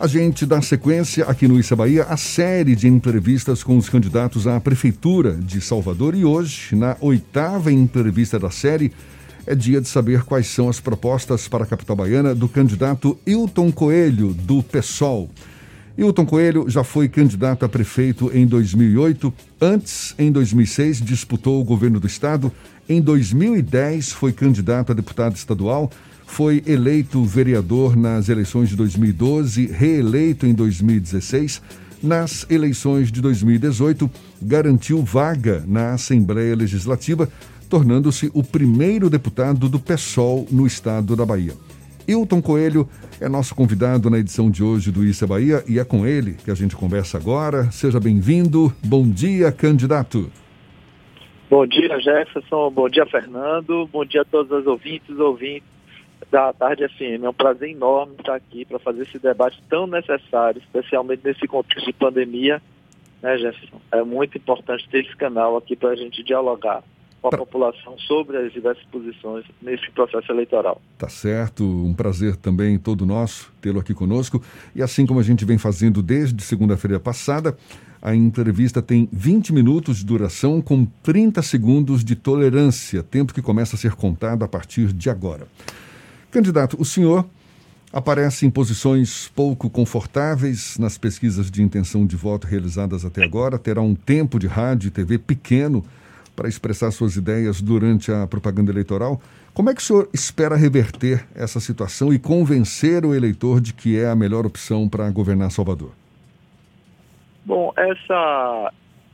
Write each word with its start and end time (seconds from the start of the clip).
A 0.00 0.06
gente 0.06 0.46
dá 0.46 0.62
sequência 0.62 1.24
aqui 1.24 1.48
no 1.48 1.58
Issa 1.58 1.74
Bahia 1.74 2.04
a 2.04 2.16
série 2.16 2.76
de 2.76 2.86
entrevistas 2.86 3.64
com 3.64 3.76
os 3.76 3.88
candidatos 3.88 4.46
à 4.46 4.60
Prefeitura 4.60 5.32
de 5.34 5.60
Salvador 5.60 6.14
e 6.14 6.24
hoje, 6.24 6.76
na 6.76 6.96
oitava 7.00 7.72
entrevista 7.72 8.38
da 8.38 8.48
série, 8.48 8.92
é 9.44 9.56
dia 9.56 9.80
de 9.80 9.88
saber 9.88 10.22
quais 10.22 10.46
são 10.46 10.68
as 10.68 10.78
propostas 10.78 11.48
para 11.48 11.64
a 11.64 11.66
capital 11.66 11.96
baiana 11.96 12.32
do 12.32 12.48
candidato 12.48 13.18
Hilton 13.26 13.72
Coelho, 13.72 14.32
do 14.32 14.62
PSOL. 14.62 15.28
Hilton 15.96 16.26
Coelho 16.26 16.70
já 16.70 16.84
foi 16.84 17.08
candidato 17.08 17.64
a 17.64 17.68
prefeito 17.68 18.30
em 18.32 18.46
2008. 18.46 19.34
Antes, 19.60 20.14
em 20.16 20.30
2006, 20.30 21.00
disputou 21.00 21.60
o 21.60 21.64
governo 21.64 21.98
do 21.98 22.06
estado. 22.06 22.52
Em 22.88 23.02
2010, 23.02 24.12
foi 24.12 24.32
candidato 24.32 24.92
a 24.92 24.94
deputado 24.94 25.34
estadual. 25.34 25.90
Foi 26.28 26.62
eleito 26.68 27.24
vereador 27.24 27.96
nas 27.96 28.28
eleições 28.28 28.68
de 28.68 28.76
2012, 28.76 29.66
reeleito 29.66 30.46
em 30.46 30.54
2016. 30.54 31.60
Nas 32.00 32.48
eleições 32.48 33.10
de 33.10 33.20
2018, 33.20 34.08
garantiu 34.40 35.02
vaga 35.02 35.64
na 35.66 35.94
Assembleia 35.94 36.54
Legislativa, 36.54 37.28
tornando-se 37.68 38.30
o 38.34 38.44
primeiro 38.44 39.10
deputado 39.10 39.68
do 39.68 39.80
PSOL 39.80 40.46
no 40.48 40.64
estado 40.64 41.16
da 41.16 41.26
Bahia. 41.26 41.54
Hilton 42.06 42.40
Coelho 42.40 42.88
é 43.20 43.28
nosso 43.28 43.52
convidado 43.52 44.08
na 44.08 44.18
edição 44.18 44.48
de 44.48 44.62
hoje 44.62 44.92
do 44.92 45.04
Issa 45.04 45.26
Bahia 45.26 45.64
e 45.66 45.80
é 45.80 45.84
com 45.84 46.06
ele 46.06 46.34
que 46.34 46.52
a 46.52 46.54
gente 46.54 46.76
conversa 46.76 47.18
agora. 47.18 47.72
Seja 47.72 47.98
bem-vindo. 47.98 48.72
Bom 48.84 49.08
dia, 49.08 49.50
candidato. 49.50 50.30
Bom 51.50 51.66
dia, 51.66 51.98
Jefferson. 51.98 52.70
Bom 52.70 52.88
dia, 52.88 53.06
Fernando. 53.06 53.88
Bom 53.90 54.04
dia 54.04 54.22
a 54.22 54.24
todos 54.24 54.52
os 54.52 54.66
ouvintes 54.66 55.18
ouvintes 55.18 55.77
da 56.30 56.52
Tarde 56.52 56.88
FM. 56.88 57.24
É 57.24 57.28
um 57.28 57.34
prazer 57.34 57.70
enorme 57.70 58.14
estar 58.18 58.34
aqui 58.34 58.64
para 58.64 58.78
fazer 58.78 59.02
esse 59.02 59.18
debate 59.18 59.62
tão 59.68 59.86
necessário, 59.86 60.60
especialmente 60.60 61.22
nesse 61.24 61.46
contexto 61.46 61.86
de 61.86 61.92
pandemia, 61.92 62.60
né, 63.22 63.38
Jefferson? 63.38 63.80
É 63.92 64.02
muito 64.02 64.36
importante 64.36 64.88
ter 64.88 65.04
esse 65.04 65.16
canal 65.16 65.56
aqui 65.56 65.74
para 65.76 65.90
a 65.90 65.96
gente 65.96 66.22
dialogar 66.22 66.82
com 67.20 67.28
a 67.28 67.30
pra... 67.30 67.38
população 67.38 67.98
sobre 67.98 68.36
as 68.36 68.52
diversas 68.52 68.84
posições 68.84 69.44
nesse 69.60 69.90
processo 69.90 70.30
eleitoral. 70.30 70.80
Tá 70.96 71.08
certo, 71.08 71.64
um 71.64 71.94
prazer 71.94 72.36
também 72.36 72.78
todo 72.78 73.06
nosso 73.06 73.52
tê-lo 73.60 73.80
aqui 73.80 73.94
conosco. 73.94 74.42
E 74.74 74.82
assim 74.82 75.06
como 75.06 75.20
a 75.20 75.24
gente 75.24 75.44
vem 75.44 75.58
fazendo 75.58 76.02
desde 76.02 76.42
segunda-feira 76.42 77.00
passada, 77.00 77.56
a 78.00 78.14
entrevista 78.14 78.80
tem 78.80 79.08
20 79.12 79.52
minutos 79.52 79.98
de 79.98 80.06
duração 80.06 80.62
com 80.62 80.86
30 81.02 81.42
segundos 81.42 82.04
de 82.04 82.14
tolerância, 82.14 83.02
tempo 83.02 83.34
que 83.34 83.42
começa 83.42 83.74
a 83.74 83.78
ser 83.78 83.94
contado 83.96 84.44
a 84.44 84.48
partir 84.48 84.92
de 84.92 85.10
agora. 85.10 85.48
Candidato, 86.30 86.76
o 86.78 86.84
senhor 86.84 87.26
aparece 87.92 88.44
em 88.44 88.50
posições 88.50 89.28
pouco 89.34 89.70
confortáveis 89.70 90.78
nas 90.78 90.98
pesquisas 90.98 91.50
de 91.50 91.62
intenção 91.62 92.06
de 92.06 92.16
voto 92.16 92.46
realizadas 92.46 93.04
até 93.04 93.24
agora, 93.24 93.58
terá 93.58 93.80
um 93.80 93.94
tempo 93.94 94.38
de 94.38 94.46
rádio 94.46 94.88
e 94.88 94.90
TV 94.90 95.18
pequeno 95.18 95.82
para 96.36 96.48
expressar 96.48 96.90
suas 96.90 97.16
ideias 97.16 97.60
durante 97.60 98.12
a 98.12 98.26
propaganda 98.26 98.70
eleitoral. 98.70 99.20
Como 99.54 99.70
é 99.70 99.74
que 99.74 99.80
o 99.80 99.84
senhor 99.84 100.08
espera 100.12 100.54
reverter 100.54 101.26
essa 101.34 101.58
situação 101.58 102.12
e 102.12 102.18
convencer 102.18 103.04
o 103.04 103.14
eleitor 103.14 103.60
de 103.60 103.72
que 103.72 103.98
é 103.98 104.08
a 104.08 104.14
melhor 104.14 104.46
opção 104.46 104.88
para 104.88 105.10
governar 105.10 105.50
Salvador? 105.50 105.90
Bom, 107.44 107.72
essa, 107.76 108.72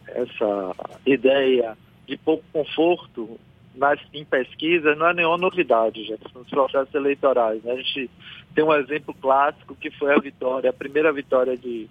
essa 0.08 0.74
ideia 1.06 1.76
de 2.06 2.16
pouco 2.18 2.44
conforto 2.52 3.38
nas, 3.74 3.98
em 4.12 4.24
pesquisas 4.24 4.96
não 4.96 5.08
é 5.08 5.14
nenhuma 5.14 5.36
novidade, 5.36 6.04
já 6.04 6.16
nos 6.34 6.48
processos 6.48 6.94
eleitorais. 6.94 7.62
Né? 7.62 7.72
A 7.72 7.76
gente 7.76 8.10
tem 8.54 8.64
um 8.64 8.72
exemplo 8.72 9.14
clássico 9.14 9.74
que 9.74 9.90
foi 9.90 10.14
a 10.14 10.18
vitória, 10.18 10.70
a 10.70 10.72
primeira 10.72 11.12
vitória 11.12 11.56
de, 11.56 11.88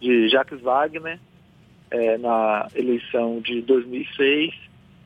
de 0.00 0.28
Jacques 0.28 0.60
Wagner, 0.60 1.18
é, 1.90 2.16
na 2.18 2.68
eleição 2.74 3.40
de 3.40 3.60
2006, 3.62 4.54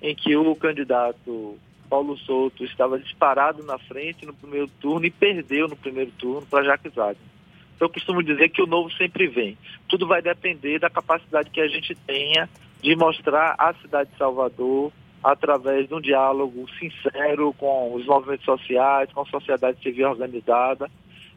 em 0.03 0.15
que 0.15 0.37
o 0.37 0.55
candidato 0.55 1.59
Paulo 1.89 2.17
Souto 2.19 2.65
estava 2.65 2.99
disparado 2.99 3.63
na 3.63 3.79
frente 3.79 4.27
no 4.27 4.35
primeiro 4.35 4.69
turno 4.81 5.07
e 5.07 5.11
perdeu 5.11 5.69
no 5.69 5.77
primeiro 5.77 6.11
turno 6.13 6.47
para 6.47 6.65
Jacques 6.65 6.95
Wagner. 6.95 7.35
Então, 7.75 7.89
eu 7.89 7.93
costumo 7.93 8.23
dizer 8.23 8.51
que 8.51 8.63
o 8.63 8.67
novo 8.67 8.93
sempre 8.93 9.27
vem. 9.27 9.59
Tudo 9.89 10.07
vai 10.07 10.23
depender 10.23 10.79
da 10.79 10.89
capacidade 10.89 11.51
que 11.51 11.61
a 11.61 11.69
gente 11.69 11.95
tenha 12.07 12.49
de 12.81 12.95
mostrar 12.95 13.55
a 13.59 13.75
cidade 13.75 14.11
de 14.11 14.17
Salvador 14.17 14.93
através 15.25 15.89
de 15.89 15.95
um 15.95 16.01
diálogo 16.03 16.69
sincero 16.79 17.55
com 17.55 17.95
os 17.95 18.05
movimentos 18.05 18.45
sociais, 18.45 19.11
com 19.11 19.23
a 19.23 19.27
sociedade 19.27 19.83
civil 19.83 20.11
organizada, 20.11 20.91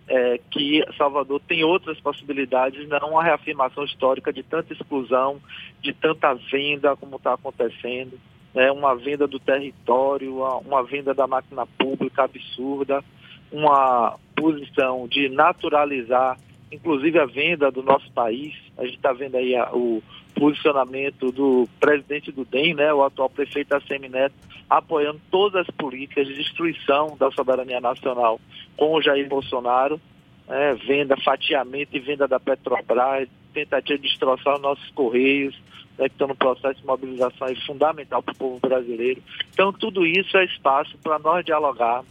é, 0.10 0.40
que 0.52 0.84
Salvador 0.98 1.42
tem 1.48 1.64
outras 1.64 1.98
possibilidades, 2.02 2.88
não 2.90 3.18
a 3.18 3.24
reafirmação 3.24 3.86
histórica 3.86 4.34
de 4.34 4.44
tanta 4.44 4.74
exclusão, 4.74 5.42
de 5.82 5.94
tanta 5.94 6.34
venda 6.34 6.98
como 6.98 7.16
está 7.16 7.34
acontecendo, 7.34 8.20
né, 8.54 8.70
uma 8.74 8.94
venda 8.94 9.26
do 9.26 9.40
território, 9.40 10.44
uma 10.66 10.84
venda 10.84 11.14
da 11.14 11.26
máquina 11.26 11.66
pública 11.66 12.24
absurda, 12.24 13.02
uma 13.50 14.18
posição 14.36 15.08
de 15.08 15.30
naturalizar, 15.30 16.38
inclusive 16.72 17.20
a 17.20 17.26
venda 17.26 17.72
do 17.72 17.82
nosso 17.82 18.12
país. 18.12 18.54
A 18.78 18.84
gente 18.84 18.96
está 18.96 19.14
vendo 19.14 19.36
aí 19.36 19.56
a, 19.56 19.70
o 19.74 20.02
posicionamento 20.36 21.32
do 21.32 21.68
presidente 21.80 22.32
do 22.32 22.46
DEM, 22.46 22.76
né, 22.76 22.94
o 22.94 23.04
atual 23.04 23.30
prefeito 23.30 23.74
Assemi 23.74 24.08
Neto, 24.08 24.36
apoiando 24.70 25.20
todas 25.32 25.68
as 25.68 25.76
políticas 25.76 26.28
de 26.28 26.36
destruição 26.36 27.16
da 27.18 27.32
soberania 27.32 27.80
nacional 27.80 28.40
com 28.76 28.94
o 28.94 29.02
Jair 29.02 29.28
Bolsonaro, 29.28 30.00
é, 30.48 30.74
venda, 30.76 31.18
fatiamento 31.18 31.96
e 31.96 32.00
venda 32.00 32.28
da 32.28 32.40
Petrobras, 32.40 33.28
tentativa 33.54 33.98
de 33.98 34.08
destroçar 34.08 34.56
os 34.56 34.62
nossos 34.62 34.90
correios, 34.92 35.56
né, 35.98 36.08
que 36.08 36.14
estão 36.14 36.28
no 36.28 36.36
processo 36.36 36.80
de 36.80 36.86
mobilização 36.86 37.48
é 37.48 37.56
fundamental 37.56 38.22
para 38.22 38.34
o 38.34 38.38
povo 38.38 38.60
brasileiro. 38.60 39.22
Então, 39.52 39.74
tudo 39.74 40.06
isso 40.06 40.38
é 40.38 40.46
espaço 40.46 40.98
para 41.00 41.18
nós 41.18 41.44
dialogarmos 41.44 42.08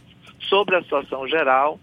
sobre 0.49 0.75
a 0.75 0.81
situação 0.81 1.27
geral 1.27 1.79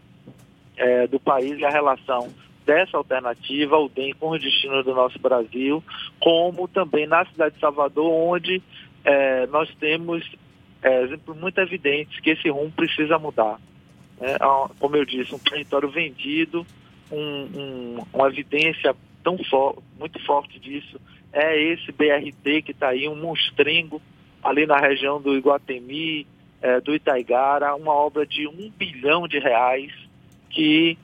é, 0.77 1.06
do 1.06 1.19
país 1.19 1.59
e 1.59 1.65
a 1.65 1.71
relação 1.71 2.29
dessa 2.64 2.97
alternativa, 2.97 3.76
o 3.78 3.88
DEM, 3.88 4.14
com 4.14 4.30
os 4.30 4.41
destinos 4.41 4.84
do 4.84 4.94
nosso 4.94 5.19
Brasil, 5.19 5.82
como 6.20 6.66
também 6.69 7.06
na 7.06 7.25
cidade 7.26 7.54
de 7.54 7.60
Salvador, 7.60 8.10
onde 8.10 8.62
é, 9.04 9.47
nós 9.47 9.69
temos 9.76 10.25
é, 10.82 11.02
exemplos 11.02 11.36
muito 11.38 11.58
evidentes 11.60 12.20
que 12.20 12.30
esse 12.30 12.48
rumo 12.48 12.70
precisa 12.72 13.19
mudar. 13.19 13.58
É, 14.20 14.36
como 14.78 14.97
eu 14.97 15.04
disse, 15.04 15.34
um 15.34 15.38
território 15.38 15.88
vendido, 15.88 16.66
um, 17.10 17.19
um, 17.19 18.06
uma 18.12 18.28
evidência 18.28 18.94
tão 19.22 19.38
for, 19.44 19.82
muito 19.98 20.22
forte 20.25 20.58
disso 20.58 21.00
é 21.34 21.60
esse 21.60 21.91
BRT 21.91 22.62
que 22.62 22.70
está 22.70 22.91
aí, 22.91 23.08
um 23.08 23.16
monstrengo 23.16 24.00
ali 24.42 24.66
na 24.66 24.78
região 24.78 25.20
do 25.20 25.36
Iguatemi, 25.36 26.26
é, 26.62 26.81
do 26.81 26.94
Itaigara, 26.94 27.75
uma 27.75 27.92
obra 27.92 28.25
de 28.25 28.46
um 28.46 28.70
bilhão 28.70 29.26
de 29.26 29.41
reais 29.41 29.92
que 30.48 30.96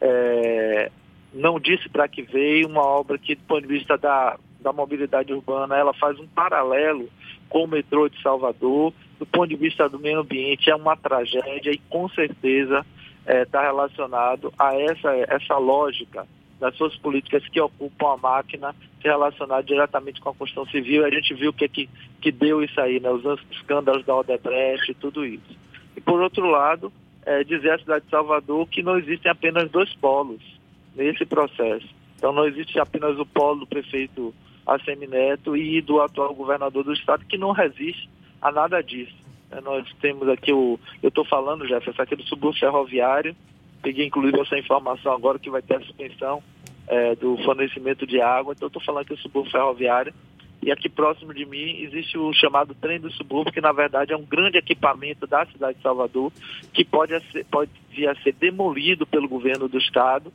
é, 0.00 0.90
não 1.34 1.58
disse 1.58 1.88
para 1.88 2.06
que 2.06 2.22
veio, 2.22 2.68
uma 2.68 2.82
obra 2.82 3.18
que, 3.18 3.34
do 3.34 3.42
ponto 3.42 3.62
de 3.62 3.66
vista 3.66 3.98
da, 3.98 4.38
da 4.60 4.72
mobilidade 4.72 5.32
urbana, 5.32 5.76
ela 5.76 5.92
faz 5.92 6.18
um 6.18 6.26
paralelo 6.28 7.08
com 7.48 7.64
o 7.64 7.68
metrô 7.68 8.08
de 8.08 8.20
Salvador. 8.22 8.92
Do 9.18 9.26
ponto 9.26 9.48
de 9.48 9.56
vista 9.56 9.88
do 9.88 9.98
meio 9.98 10.20
ambiente, 10.20 10.70
é 10.70 10.74
uma 10.74 10.96
tragédia 10.96 11.72
e, 11.72 11.78
com 11.90 12.08
certeza, 12.08 12.86
está 13.26 13.62
é, 13.62 13.66
relacionado 13.66 14.52
a 14.58 14.74
essa, 14.74 15.12
essa 15.28 15.56
lógica 15.56 16.26
das 16.60 16.76
suas 16.76 16.96
políticas 16.96 17.46
que 17.48 17.60
ocupam 17.60 18.14
a 18.14 18.16
máquina 18.16 18.74
relacionada 19.00 19.62
diretamente 19.62 20.20
com 20.20 20.30
a 20.30 20.34
construção 20.34 20.66
civil. 20.66 21.04
A 21.04 21.10
gente 21.10 21.34
viu 21.34 21.50
o 21.50 21.52
que, 21.52 21.68
que, 21.68 21.90
que 22.20 22.30
deu 22.30 22.62
isso 22.62 22.80
aí, 22.80 23.00
né? 23.00 23.10
os 23.10 23.24
escândalos 23.50 24.04
da 24.06 24.14
Odebrecht 24.14 24.90
e 24.90 24.94
tudo 24.94 25.26
isso. 25.26 25.58
E, 25.96 26.00
por 26.00 26.20
outro 26.20 26.46
lado, 26.46 26.92
é, 27.26 27.42
dizer 27.42 27.72
à 27.72 27.78
cidade 27.78 28.04
de 28.04 28.10
Salvador 28.10 28.68
que 28.68 28.82
não 28.82 28.98
existem 28.98 29.30
apenas 29.30 29.70
dois 29.70 29.92
polos 29.96 30.53
nesse 30.94 31.24
processo. 31.24 31.86
Então 32.16 32.32
não 32.32 32.46
existe 32.46 32.78
apenas 32.78 33.18
o 33.18 33.26
polo 33.26 33.60
do 33.60 33.66
prefeito 33.66 34.34
Assemineto 34.66 35.54
e 35.56 35.82
do 35.82 36.00
atual 36.00 36.34
governador 36.34 36.84
do 36.84 36.92
estado 36.92 37.26
que 37.26 37.36
não 37.36 37.52
resiste 37.52 38.08
a 38.40 38.50
nada 38.50 38.82
disso. 38.82 39.14
É, 39.50 39.60
nós 39.60 39.86
temos 40.00 40.26
aqui 40.28 40.52
o. 40.52 40.80
Eu 41.02 41.08
estou 41.08 41.24
falando, 41.24 41.66
Jefferson, 41.66 42.00
aqui 42.00 42.16
do 42.16 42.22
subúrbio 42.24 42.60
ferroviário. 42.60 43.36
Peguei 43.82 44.06
inclusive 44.06 44.40
essa 44.40 44.58
informação 44.58 45.12
agora 45.12 45.38
que 45.38 45.50
vai 45.50 45.60
ter 45.60 45.76
a 45.76 45.80
suspensão 45.80 46.42
é, 46.88 47.14
do 47.14 47.36
fornecimento 47.44 48.06
de 48.06 48.20
água. 48.20 48.54
Então 48.54 48.68
estou 48.68 48.82
falando 48.82 49.02
aqui 49.02 49.14
do 49.14 49.20
subúrbio 49.20 49.52
ferroviário. 49.52 50.14
E 50.62 50.72
aqui 50.72 50.88
próximo 50.88 51.34
de 51.34 51.44
mim 51.44 51.82
existe 51.82 52.16
o 52.16 52.32
chamado 52.32 52.74
trem 52.74 52.98
do 52.98 53.12
subúrbio, 53.12 53.52
que 53.52 53.60
na 53.60 53.70
verdade 53.70 54.14
é 54.14 54.16
um 54.16 54.24
grande 54.24 54.56
equipamento 54.56 55.26
da 55.26 55.44
cidade 55.44 55.76
de 55.76 55.82
Salvador, 55.82 56.32
que 56.72 56.86
pode, 56.86 57.12
ser, 57.30 57.44
pode 57.44 57.70
vir 57.90 58.08
a 58.08 58.14
ser 58.22 58.32
demolido 58.32 59.06
pelo 59.06 59.28
governo 59.28 59.68
do 59.68 59.76
estado 59.76 60.32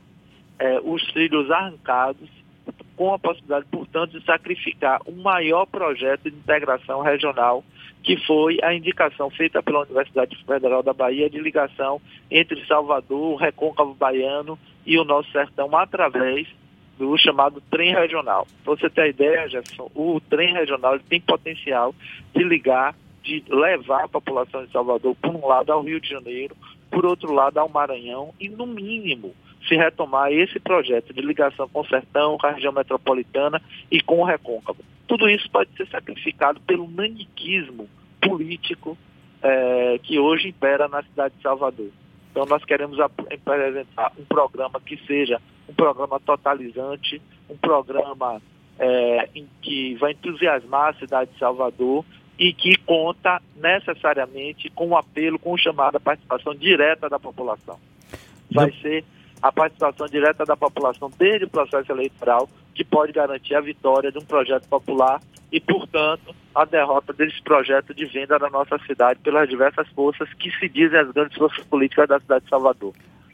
é, 0.60 0.78
os 0.84 1.02
trilhos 1.12 1.50
arrancados, 1.50 2.28
com 2.94 3.14
a 3.14 3.18
possibilidade, 3.18 3.64
portanto, 3.70 4.18
de 4.18 4.24
sacrificar 4.26 5.00
o 5.06 5.12
maior 5.12 5.64
projeto 5.64 6.30
de 6.30 6.36
integração 6.36 7.00
regional, 7.00 7.64
que 8.02 8.18
foi 8.26 8.58
a 8.62 8.74
indicação 8.74 9.30
feita 9.30 9.62
pela 9.62 9.80
Universidade 9.80 10.36
Federal 10.44 10.82
da 10.82 10.92
Bahia 10.92 11.30
de 11.30 11.40
ligação 11.40 12.00
entre 12.30 12.64
Salvador, 12.66 13.32
o 13.32 13.36
Recôncavo 13.36 13.94
Baiano 13.94 14.58
e 14.84 14.98
o 14.98 15.04
nosso 15.04 15.30
sertão 15.32 15.74
através 15.74 16.46
do 16.98 17.16
chamado 17.16 17.62
trem 17.70 17.94
regional. 17.94 18.46
Para 18.62 18.76
você 18.76 18.90
ter 18.90 19.08
ideia, 19.08 19.48
Jefferson, 19.48 19.90
o 19.94 20.20
trem 20.20 20.52
regional 20.52 20.98
tem 21.00 21.22
potencial 21.22 21.94
de 22.34 22.44
ligar, 22.44 22.94
de 23.22 23.42
levar 23.48 24.04
a 24.04 24.08
população 24.08 24.66
de 24.66 24.72
Salvador, 24.72 25.16
por 25.16 25.34
um 25.34 25.46
lado, 25.46 25.72
ao 25.72 25.82
Rio 25.82 26.00
de 26.00 26.08
Janeiro, 26.10 26.54
por 26.90 27.06
outro 27.06 27.32
lado, 27.32 27.56
ao 27.56 27.68
Maranhão, 27.68 28.34
e 28.38 28.50
no 28.50 28.66
mínimo 28.66 29.34
se 29.66 29.76
retomar 29.76 30.32
esse 30.32 30.58
projeto 30.58 31.12
de 31.12 31.20
ligação 31.20 31.68
com 31.68 31.80
o 31.80 31.86
sertão, 31.86 32.38
com 32.38 32.46
a 32.46 32.52
região 32.52 32.72
metropolitana 32.72 33.60
e 33.90 34.00
com 34.00 34.20
o 34.20 34.24
recôncavo. 34.24 34.82
Tudo 35.06 35.28
isso 35.28 35.50
pode 35.50 35.70
ser 35.76 35.86
sacrificado 35.88 36.60
pelo 36.60 36.88
naniquismo 36.88 37.88
político 38.20 38.96
é, 39.42 39.98
que 40.02 40.18
hoje 40.18 40.48
impera 40.48 40.88
na 40.88 41.02
cidade 41.02 41.34
de 41.36 41.42
Salvador. 41.42 41.90
Então 42.30 42.46
nós 42.46 42.64
queremos 42.64 42.98
apresentar 43.00 44.12
um 44.18 44.24
programa 44.24 44.80
que 44.80 44.96
seja 45.06 45.40
um 45.68 45.74
programa 45.74 46.20
totalizante, 46.20 47.20
um 47.48 47.56
programa 47.56 48.40
é, 48.78 49.28
em 49.34 49.46
que 49.60 49.94
vai 49.96 50.12
entusiasmar 50.12 50.90
a 50.90 50.98
cidade 50.98 51.32
de 51.32 51.38
Salvador 51.38 52.04
e 52.38 52.52
que 52.54 52.76
conta 52.78 53.42
necessariamente 53.56 54.70
com 54.70 54.88
o 54.88 54.96
apelo, 54.96 55.38
com 55.38 55.52
o 55.52 55.58
chamado 55.58 55.96
à 55.96 56.00
participação 56.00 56.54
direta 56.54 57.08
da 57.08 57.18
população. 57.18 57.78
Vai 58.50 58.72
ser 58.80 59.04
a 59.42 59.50
participação 59.50 60.06
direta 60.06 60.44
da 60.44 60.56
população 60.56 61.10
desde 61.18 61.44
o 61.44 61.50
processo 61.50 61.90
eleitoral 61.92 62.48
que 62.74 62.84
pode 62.84 63.12
garantir 63.12 63.54
a 63.54 63.60
vitória 63.60 64.12
de 64.12 64.18
um 64.18 64.24
projeto 64.24 64.68
popular 64.68 65.20
e, 65.52 65.60
portanto, 65.60 66.34
a 66.54 66.64
derrota 66.64 67.12
desse 67.12 67.42
projeto 67.42 67.94
de 67.94 68.06
venda 68.06 68.38
da 68.38 68.48
nossa 68.50 68.78
cidade 68.86 69.20
pelas 69.20 69.48
diversas 69.48 69.88
forças 69.88 70.32
que 70.34 70.50
se 70.52 70.68
dizem 70.68 70.98
as 70.98 71.10
grandes 71.10 71.36
forças 71.36 71.64
políticas 71.64 72.08
da 72.08 72.20
cidade 72.20 72.44
de 72.44 72.50
Salvador. 72.50 72.92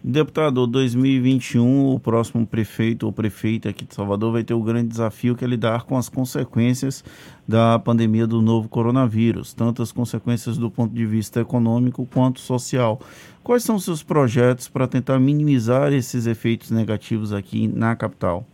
Deputado, 0.08 0.68
2021, 0.68 1.92
o 1.92 1.98
próximo 1.98 2.46
prefeito 2.46 3.06
ou 3.06 3.12
prefeita 3.12 3.70
aqui 3.70 3.84
de 3.84 3.92
Salvador 3.92 4.30
vai 4.30 4.44
ter 4.44 4.54
o 4.54 4.62
grande 4.62 4.86
desafio 4.86 5.34
que 5.34 5.44
é 5.44 5.48
lidar 5.48 5.82
com 5.82 5.98
as 5.98 6.08
consequências 6.08 7.02
da 7.46 7.76
pandemia 7.76 8.24
do 8.24 8.40
novo 8.40 8.68
coronavírus, 8.68 9.52
tanto 9.52 9.82
as 9.82 9.90
consequências 9.90 10.56
do 10.56 10.70
ponto 10.70 10.94
de 10.94 11.04
vista 11.04 11.40
econômico 11.40 12.06
quanto 12.06 12.38
social. 12.38 13.00
Quais 13.42 13.64
são 13.64 13.74
os 13.74 13.84
seus 13.84 14.00
projetos 14.00 14.68
para 14.68 14.86
tentar 14.86 15.18
minimizar 15.18 15.92
esses 15.92 16.28
efeitos 16.28 16.70
negativos 16.70 17.32
aqui 17.32 17.66
na 17.66 17.96
capital? 17.96 18.46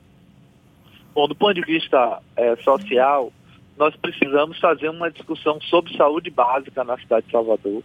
Bom, 1.14 1.28
do 1.28 1.34
ponto 1.34 1.52
de 1.52 1.66
vista 1.66 2.22
é, 2.34 2.56
social, 2.62 3.30
nós 3.76 3.94
precisamos 3.96 4.58
fazer 4.58 4.88
uma 4.88 5.10
discussão 5.10 5.60
sobre 5.60 5.94
saúde 5.98 6.30
básica 6.30 6.82
na 6.82 6.96
cidade 6.96 7.26
de 7.26 7.32
Salvador. 7.32 7.82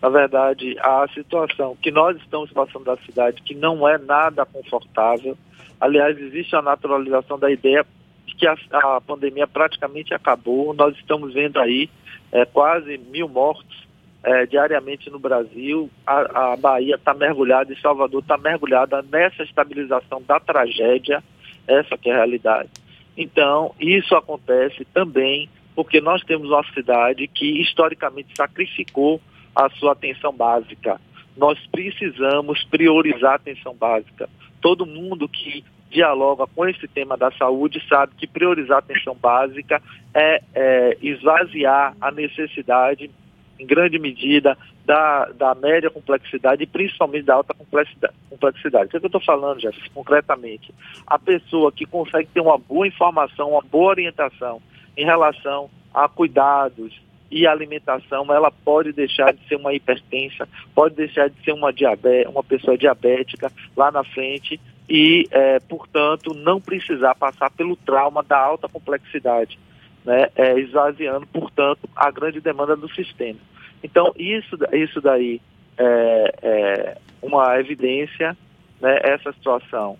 Na 0.00 0.08
verdade, 0.08 0.76
a 0.80 1.06
situação 1.12 1.76
que 1.76 1.90
nós 1.90 2.16
estamos 2.16 2.50
passando 2.52 2.84
da 2.84 2.96
cidade, 2.98 3.42
que 3.42 3.54
não 3.54 3.86
é 3.86 3.98
nada 3.98 4.46
confortável. 4.46 5.36
Aliás, 5.78 6.18
existe 6.18 6.56
a 6.56 6.62
naturalização 6.62 7.38
da 7.38 7.50
ideia 7.50 7.84
de 8.24 8.34
que 8.34 8.46
a, 8.46 8.56
a 8.72 9.00
pandemia 9.00 9.46
praticamente 9.46 10.14
acabou. 10.14 10.72
Nós 10.72 10.96
estamos 10.96 11.34
vendo 11.34 11.58
aí 11.60 11.90
é, 12.32 12.46
quase 12.46 12.96
mil 12.96 13.28
mortos 13.28 13.86
é, 14.22 14.46
diariamente 14.46 15.10
no 15.10 15.18
Brasil. 15.18 15.90
A, 16.06 16.52
a 16.52 16.56
Bahia 16.56 16.94
está 16.94 17.12
mergulhada 17.12 17.72
e 17.72 17.80
Salvador 17.80 18.22
está 18.22 18.38
mergulhada 18.38 19.02
nessa 19.02 19.42
estabilização 19.42 20.22
da 20.26 20.40
tragédia. 20.40 21.22
Essa 21.68 21.98
que 21.98 22.08
é 22.08 22.12
a 22.14 22.16
realidade. 22.16 22.70
Então, 23.16 23.74
isso 23.78 24.14
acontece 24.14 24.84
também 24.94 25.48
porque 25.74 26.00
nós 26.00 26.22
temos 26.24 26.48
uma 26.48 26.64
cidade 26.72 27.28
que 27.28 27.60
historicamente 27.60 28.34
sacrificou 28.36 29.20
a 29.54 29.68
sua 29.70 29.92
atenção 29.92 30.32
básica. 30.32 31.00
Nós 31.36 31.58
precisamos 31.70 32.62
priorizar 32.64 33.32
a 33.32 33.36
atenção 33.36 33.74
básica. 33.74 34.28
Todo 34.60 34.86
mundo 34.86 35.28
que 35.28 35.64
dialoga 35.90 36.46
com 36.46 36.66
esse 36.66 36.86
tema 36.86 37.16
da 37.16 37.30
saúde 37.32 37.82
sabe 37.88 38.14
que 38.16 38.26
priorizar 38.26 38.76
a 38.76 38.80
atenção 38.80 39.14
básica 39.14 39.82
é, 40.14 40.42
é 40.54 40.98
esvaziar 41.02 41.96
a 42.00 42.10
necessidade, 42.10 43.10
em 43.58 43.66
grande 43.66 43.98
medida, 43.98 44.56
da, 44.84 45.26
da 45.26 45.54
média 45.54 45.90
complexidade 45.90 46.62
e 46.62 46.66
principalmente 46.66 47.24
da 47.24 47.34
alta 47.34 47.54
complexidade. 47.54 48.86
O 48.86 48.88
que, 48.88 48.96
é 48.96 49.00
que 49.00 49.06
eu 49.06 49.08
estou 49.08 49.20
falando, 49.20 49.60
Jefferson, 49.60 49.90
concretamente? 49.94 50.74
A 51.06 51.18
pessoa 51.18 51.70
que 51.70 51.84
consegue 51.86 52.28
ter 52.32 52.40
uma 52.40 52.58
boa 52.58 52.86
informação, 52.86 53.50
uma 53.50 53.62
boa 53.62 53.90
orientação 53.90 54.60
em 54.96 55.04
relação 55.04 55.70
a 55.92 56.08
cuidados 56.08 57.00
e 57.30 57.46
alimentação, 57.46 58.26
ela 58.32 58.50
pode 58.50 58.92
deixar 58.92 59.32
de 59.32 59.46
ser 59.46 59.56
uma 59.56 59.72
hipertensa, 59.72 60.48
pode 60.74 60.96
deixar 60.96 61.30
de 61.30 61.42
ser 61.44 61.52
uma, 61.52 61.72
diabetes, 61.72 62.30
uma 62.30 62.42
pessoa 62.42 62.76
diabética 62.76 63.52
lá 63.76 63.90
na 63.92 64.02
frente 64.02 64.60
e, 64.88 65.28
é, 65.30 65.60
portanto, 65.60 66.34
não 66.34 66.60
precisar 66.60 67.14
passar 67.14 67.50
pelo 67.52 67.76
trauma 67.76 68.22
da 68.22 68.38
alta 68.38 68.68
complexidade, 68.68 69.58
né, 70.04 70.28
é, 70.34 70.58
esvaziando, 70.58 71.26
portanto, 71.28 71.88
a 71.94 72.10
grande 72.10 72.40
demanda 72.40 72.76
do 72.76 72.92
sistema. 72.92 73.38
Então, 73.82 74.12
isso, 74.16 74.56
isso 74.72 75.00
daí 75.00 75.40
é, 75.78 76.34
é 76.42 76.98
uma 77.22 77.58
evidência, 77.60 78.36
né, 78.80 78.98
essa 79.02 79.32
situação 79.32 79.96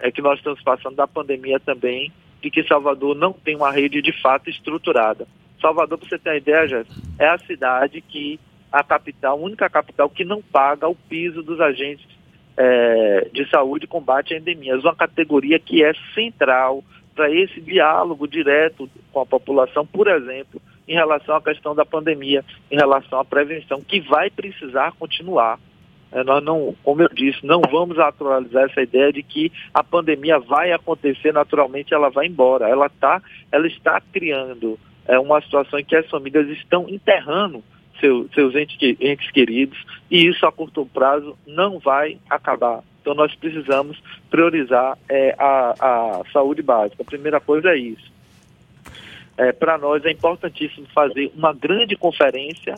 é 0.00 0.10
que 0.10 0.22
nós 0.22 0.38
estamos 0.38 0.62
passando 0.62 0.94
da 0.94 1.08
pandemia 1.08 1.58
também, 1.58 2.12
de 2.40 2.50
que 2.50 2.62
Salvador 2.62 3.16
não 3.16 3.32
tem 3.32 3.56
uma 3.56 3.72
rede 3.72 4.00
de 4.00 4.12
fato 4.22 4.48
estruturada. 4.48 5.26
Salvador, 5.60 5.98
para 5.98 6.08
você 6.08 6.18
ter 6.18 6.30
uma 6.30 6.36
ideia, 6.36 6.68
Jéssica, 6.68 7.00
é 7.18 7.28
a 7.28 7.38
cidade 7.38 8.00
que, 8.00 8.38
a 8.70 8.82
capital, 8.82 9.32
a 9.38 9.40
única 9.40 9.68
capital 9.68 10.08
que 10.08 10.24
não 10.24 10.42
paga 10.42 10.88
o 10.88 10.94
piso 10.94 11.42
dos 11.42 11.60
agentes 11.60 12.06
é, 12.56 13.28
de 13.32 13.48
saúde 13.48 13.84
e 13.84 13.88
combate 13.88 14.34
a 14.34 14.38
endemias, 14.38 14.82
uma 14.82 14.94
categoria 14.94 15.58
que 15.58 15.84
é 15.84 15.92
central 16.14 16.82
para 17.14 17.30
esse 17.30 17.60
diálogo 17.60 18.28
direto 18.28 18.88
com 19.12 19.20
a 19.20 19.26
população, 19.26 19.84
por 19.86 20.08
exemplo, 20.08 20.60
em 20.86 20.94
relação 20.94 21.36
à 21.36 21.42
questão 21.42 21.74
da 21.74 21.84
pandemia, 21.84 22.44
em 22.70 22.76
relação 22.76 23.18
à 23.18 23.24
prevenção, 23.24 23.82
que 23.82 24.00
vai 24.00 24.30
precisar 24.30 24.92
continuar. 24.92 25.58
É, 26.10 26.24
nós 26.24 26.42
não, 26.42 26.74
como 26.82 27.02
eu 27.02 27.08
disse, 27.08 27.44
não 27.44 27.60
vamos 27.60 27.98
atualizar 27.98 28.64
essa 28.64 28.80
ideia 28.80 29.12
de 29.12 29.22
que 29.22 29.52
a 29.74 29.84
pandemia 29.84 30.38
vai 30.38 30.72
acontecer 30.72 31.32
naturalmente, 31.32 31.92
ela 31.92 32.08
vai 32.08 32.26
embora. 32.26 32.68
Ela 32.68 32.88
tá, 32.88 33.22
ela 33.52 33.66
está 33.66 34.00
criando 34.00 34.78
é, 35.08 35.18
uma 35.18 35.40
situação 35.40 35.78
em 35.78 35.84
que 35.84 35.96
as 35.96 36.08
famílias 36.08 36.48
estão 36.50 36.88
enterrando 36.88 37.64
seu, 37.98 38.28
seus 38.32 38.54
entes, 38.54 38.76
entes 39.00 39.30
queridos 39.32 39.78
e 40.10 40.26
isso 40.26 40.46
a 40.46 40.52
curto 40.52 40.86
prazo 40.86 41.36
não 41.46 41.80
vai 41.80 42.18
acabar. 42.30 42.82
Então 43.00 43.14
nós 43.14 43.34
precisamos 43.34 44.00
priorizar 44.30 44.96
é, 45.08 45.34
a, 45.38 45.74
a 45.80 46.22
saúde 46.32 46.62
básica. 46.62 47.02
A 47.02 47.06
primeira 47.06 47.40
coisa 47.40 47.70
é 47.70 47.76
isso 47.76 48.18
é, 49.38 49.52
para 49.52 49.78
nós 49.78 50.04
é 50.04 50.10
importantíssimo 50.10 50.86
fazer 50.92 51.32
uma 51.34 51.54
grande 51.54 51.94
conferência 51.94 52.74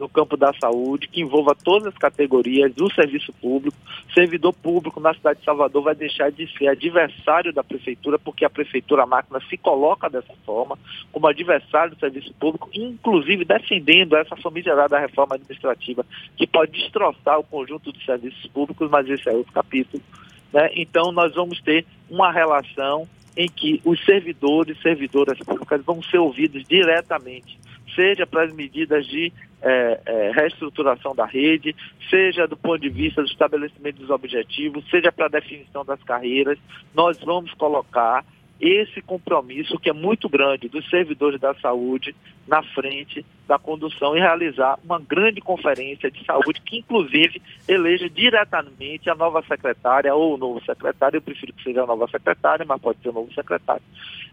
no 0.00 0.08
campo 0.08 0.34
da 0.34 0.50
saúde, 0.54 1.06
que 1.06 1.20
envolva 1.20 1.54
todas 1.54 1.88
as 1.88 1.98
categorias 1.98 2.74
do 2.74 2.90
serviço 2.92 3.32
público. 3.34 3.76
servidor 4.14 4.54
público 4.54 4.98
na 4.98 5.12
cidade 5.12 5.40
de 5.40 5.44
Salvador 5.44 5.82
vai 5.82 5.94
deixar 5.94 6.32
de 6.32 6.50
ser 6.56 6.68
adversário 6.68 7.52
da 7.52 7.62
prefeitura, 7.62 8.18
porque 8.18 8.44
a 8.44 8.50
prefeitura, 8.50 9.02
a 9.02 9.06
máquina, 9.06 9.38
se 9.48 9.58
coloca 9.58 10.08
dessa 10.08 10.32
forma, 10.46 10.78
como 11.12 11.26
adversário 11.26 11.94
do 11.94 12.00
serviço 12.00 12.32
público, 12.34 12.70
inclusive 12.72 13.44
defendendo 13.44 14.16
essa 14.16 14.34
famigerada 14.36 14.98
reforma 14.98 15.34
administrativa, 15.34 16.04
que 16.36 16.46
pode 16.46 16.72
destroçar 16.72 17.38
o 17.38 17.44
conjunto 17.44 17.92
dos 17.92 18.04
serviços 18.04 18.46
públicos, 18.46 18.88
mas 18.90 19.08
esse 19.08 19.28
é 19.28 19.32
outro 19.32 19.52
capítulo. 19.52 20.02
Né? 20.50 20.70
Então, 20.74 21.12
nós 21.12 21.34
vamos 21.34 21.60
ter 21.60 21.84
uma 22.08 22.32
relação 22.32 23.06
em 23.36 23.48
que 23.48 23.80
os 23.84 24.02
servidores 24.04 24.76
e 24.78 24.82
servidoras 24.82 25.38
públicas 25.38 25.84
vão 25.84 26.02
ser 26.02 26.18
ouvidos 26.18 26.64
diretamente, 26.64 27.58
seja 27.94 28.26
para 28.26 28.44
as 28.44 28.52
medidas 28.52 29.06
de 29.06 29.32
é, 29.62 30.00
é, 30.06 30.32
reestruturação 30.32 31.14
da 31.14 31.26
rede, 31.26 31.74
seja 32.08 32.46
do 32.46 32.56
ponto 32.56 32.78
de 32.78 32.88
vista 32.88 33.22
do 33.22 33.28
estabelecimento 33.28 33.96
dos 33.96 34.10
objetivos, 34.10 34.88
seja 34.90 35.12
para 35.12 35.26
a 35.26 35.30
definição 35.30 35.84
das 35.84 36.02
carreiras, 36.02 36.58
nós 36.94 37.18
vamos 37.20 37.52
colocar 37.54 38.24
esse 38.60 39.00
compromisso 39.00 39.78
que 39.78 39.88
é 39.88 39.92
muito 39.92 40.28
grande 40.28 40.68
dos 40.68 40.88
servidores 40.90 41.40
da 41.40 41.54
saúde 41.54 42.14
na 42.46 42.62
frente 42.62 43.24
da 43.48 43.58
condução 43.58 44.14
e 44.14 44.20
realizar 44.20 44.78
uma 44.84 45.00
grande 45.00 45.40
conferência 45.40 46.10
de 46.10 46.22
saúde 46.24 46.60
que 46.60 46.78
inclusive 46.78 47.40
eleja 47.66 48.08
diretamente 48.10 49.08
a 49.08 49.14
nova 49.14 49.42
secretária 49.42 50.14
ou 50.14 50.34
o 50.34 50.36
novo 50.36 50.62
secretário, 50.64 51.16
eu 51.16 51.22
prefiro 51.22 51.54
que 51.54 51.62
seja 51.62 51.82
a 51.82 51.86
nova 51.86 52.06
secretária, 52.08 52.66
mas 52.68 52.80
pode 52.80 53.00
ser 53.00 53.08
o 53.08 53.14
novo 53.14 53.32
secretário, 53.32 53.82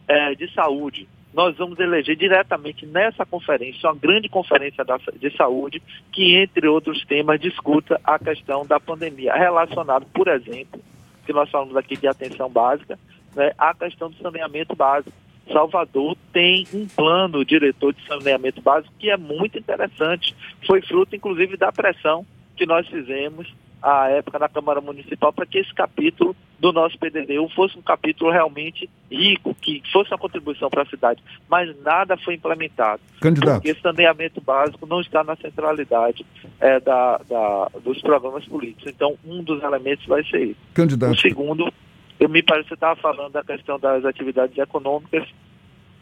é, 0.08 0.36
de 0.36 0.54
saúde. 0.54 1.08
Nós 1.34 1.56
vamos 1.58 1.80
eleger 1.80 2.16
diretamente 2.16 2.86
nessa 2.86 3.26
conferência, 3.26 3.90
uma 3.90 3.96
grande 3.96 4.28
conferência 4.28 4.84
de 5.20 5.36
saúde, 5.36 5.82
que, 6.12 6.36
entre 6.36 6.68
outros 6.68 7.06
temas, 7.06 7.40
discuta 7.40 8.00
a 8.04 8.18
questão 8.18 8.66
da 8.66 8.80
pandemia, 8.80 9.34
relacionado, 9.34 10.06
por 10.14 10.28
exemplo, 10.28 10.82
que 11.26 11.34
nós 11.34 11.50
falamos 11.50 11.76
aqui 11.76 11.98
de 11.98 12.08
atenção 12.08 12.50
básica, 12.50 12.98
né, 13.36 13.52
a 13.58 13.74
questão 13.74 14.10
do 14.10 14.18
saneamento 14.18 14.76
básico. 14.76 15.16
Salvador 15.52 16.18
tem 16.34 16.66
um 16.74 16.88
plano 16.88 17.46
diretor 17.46 17.94
de 17.94 18.06
saneamento 18.06 18.62
básico 18.62 18.94
que 19.00 19.10
é 19.10 19.16
muito 19.16 19.58
interessante. 19.58 20.36
Foi 20.66 20.82
fruto, 20.82 21.16
inclusive, 21.16 21.56
da 21.56 21.72
pressão 21.72 22.26
que 22.56 22.66
nós 22.66 22.88
fizemos 22.88 23.48
à 23.82 24.10
época 24.10 24.40
na 24.40 24.50
Câmara 24.50 24.82
Municipal 24.82 25.32
para 25.32 25.46
que 25.46 25.60
esse 25.60 25.74
capítulo 25.74 26.36
do 26.60 26.72
nosso 26.72 26.98
PDDU 26.98 27.48
fosse 27.56 27.78
um 27.78 27.82
capítulo 27.82 28.32
realmente 28.32 28.90
rico, 29.12 29.56
que 29.62 29.82
fosse 29.92 30.12
uma 30.12 30.18
contribuição 30.18 30.70
para 30.70 30.82
a 30.84 30.86
cidade, 30.88 31.24
mas 31.48 31.76
nada 31.84 32.18
foi 32.18 32.34
implementado. 32.34 33.02
Candidato. 33.22 33.56
Porque 33.56 33.70
esse 33.70 33.82
saneamento 33.82 34.42
básico 34.42 34.86
não 34.88 35.00
está 35.02 35.24
na 35.24 35.36
centralidade 35.36 36.26
é, 36.60 36.80
da, 36.80 37.18
da, 37.30 37.70
dos 37.84 38.02
programas 38.02 38.46
políticos. 38.46 38.92
Então, 38.94 39.16
um 39.26 39.44
dos 39.44 39.62
elementos 39.62 40.06
vai 40.08 40.24
ser 40.24 40.46
isso. 40.46 40.60
Candidato. 40.74 41.14
O 41.14 41.20
segundo, 41.20 41.72
eu 42.20 42.28
me 42.28 42.42
parece 42.42 42.64
que 42.64 42.70
você 42.70 42.76
estava 42.76 43.00
falando 43.00 43.34
da 43.34 43.44
questão 43.44 43.80
das 43.80 44.04
atividades 44.04 44.58
econômicas, 44.58 45.28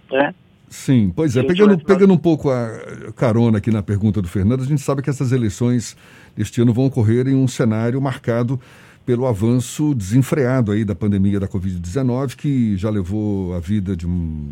né? 0.10 0.34
Sim, 0.75 1.12
pois 1.15 1.36
é. 1.38 1.41
Pegando, 1.41 1.77
pegando 1.84 2.13
um 2.13 2.17
pouco 2.17 2.51
a 2.51 2.70
carona 3.15 3.60
aqui 3.60 3.72
na 3.72 3.82
pergunta 3.82 4.22
do 4.22 4.27
Fernando, 4.27 4.62
a 4.62 4.65
gente 4.65 4.82
sabe 4.82 5.01
que 5.01 5.10
essas 5.10 5.32
eleições 5.32 5.96
deste 6.36 6.62
ano 6.62 6.74
vão 6.74 6.86
ocorrer 6.86 7.27
em 7.27 7.34
um 7.34 7.48
cenário 7.48 8.00
marcado 8.01 8.60
pelo 9.05 9.25
avanço 9.25 9.96
desenfreado 9.96 10.74
aí 10.74 10.84
da 10.84 10.94
pandemia 10.94 11.39
da 11.39 11.48
Covid-19, 11.48 12.36
que 12.36 12.75
já 12.75 12.89
levou 12.89 13.55
a 13.55 13.60
vida 13.60 13.96
de 13.96 14.05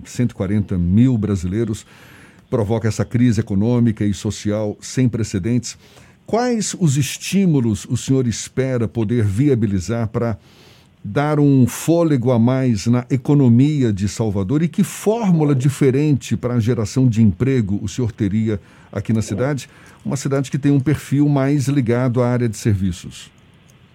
140 0.06 0.77
mil 0.77 1.18
brasileiros, 1.18 1.86
provoca 2.50 2.88
essa 2.88 3.03
crise 3.03 3.42
econômica 3.42 4.06
e 4.06 4.13
social 4.13 4.77
sem 4.80 5.10
precedentes. 5.10 5.77
Quais 6.25 6.74
os 6.80 6.96
estímulos 6.96 7.86
o 7.86 7.98
senhor 7.98 8.25
espera 8.27 8.88
poder 8.88 9.25
viabilizar 9.25 10.08
para 10.08 10.38
dar 11.03 11.39
um 11.39 11.67
fôlego 11.67 12.31
a 12.31 12.39
mais 12.39 12.88
na 12.88 13.05
economia 13.10 13.91
de 13.91 14.07
Salvador 14.07 14.63
e 14.63 14.69
que 14.69 14.83
fórmula 14.83 15.53
diferente 15.53 16.38
para 16.38 16.53
a 16.53 16.60
geração 16.60 17.07
de 17.07 17.22
emprego 17.22 17.77
o 17.81 17.89
senhor 17.89 18.12
teria 18.12 18.60
aqui 18.91 19.12
na 19.12 19.22
cidade? 19.22 19.69
Uma 20.05 20.15
cidade 20.15 20.50
que 20.50 20.57
tem 20.57 20.72
um 20.72 20.79
perfil 20.79 21.27
mais 21.27 21.67
ligado 21.67 22.22
à 22.22 22.27
área 22.29 22.48
de 22.48 22.55
serviços. 22.55 23.29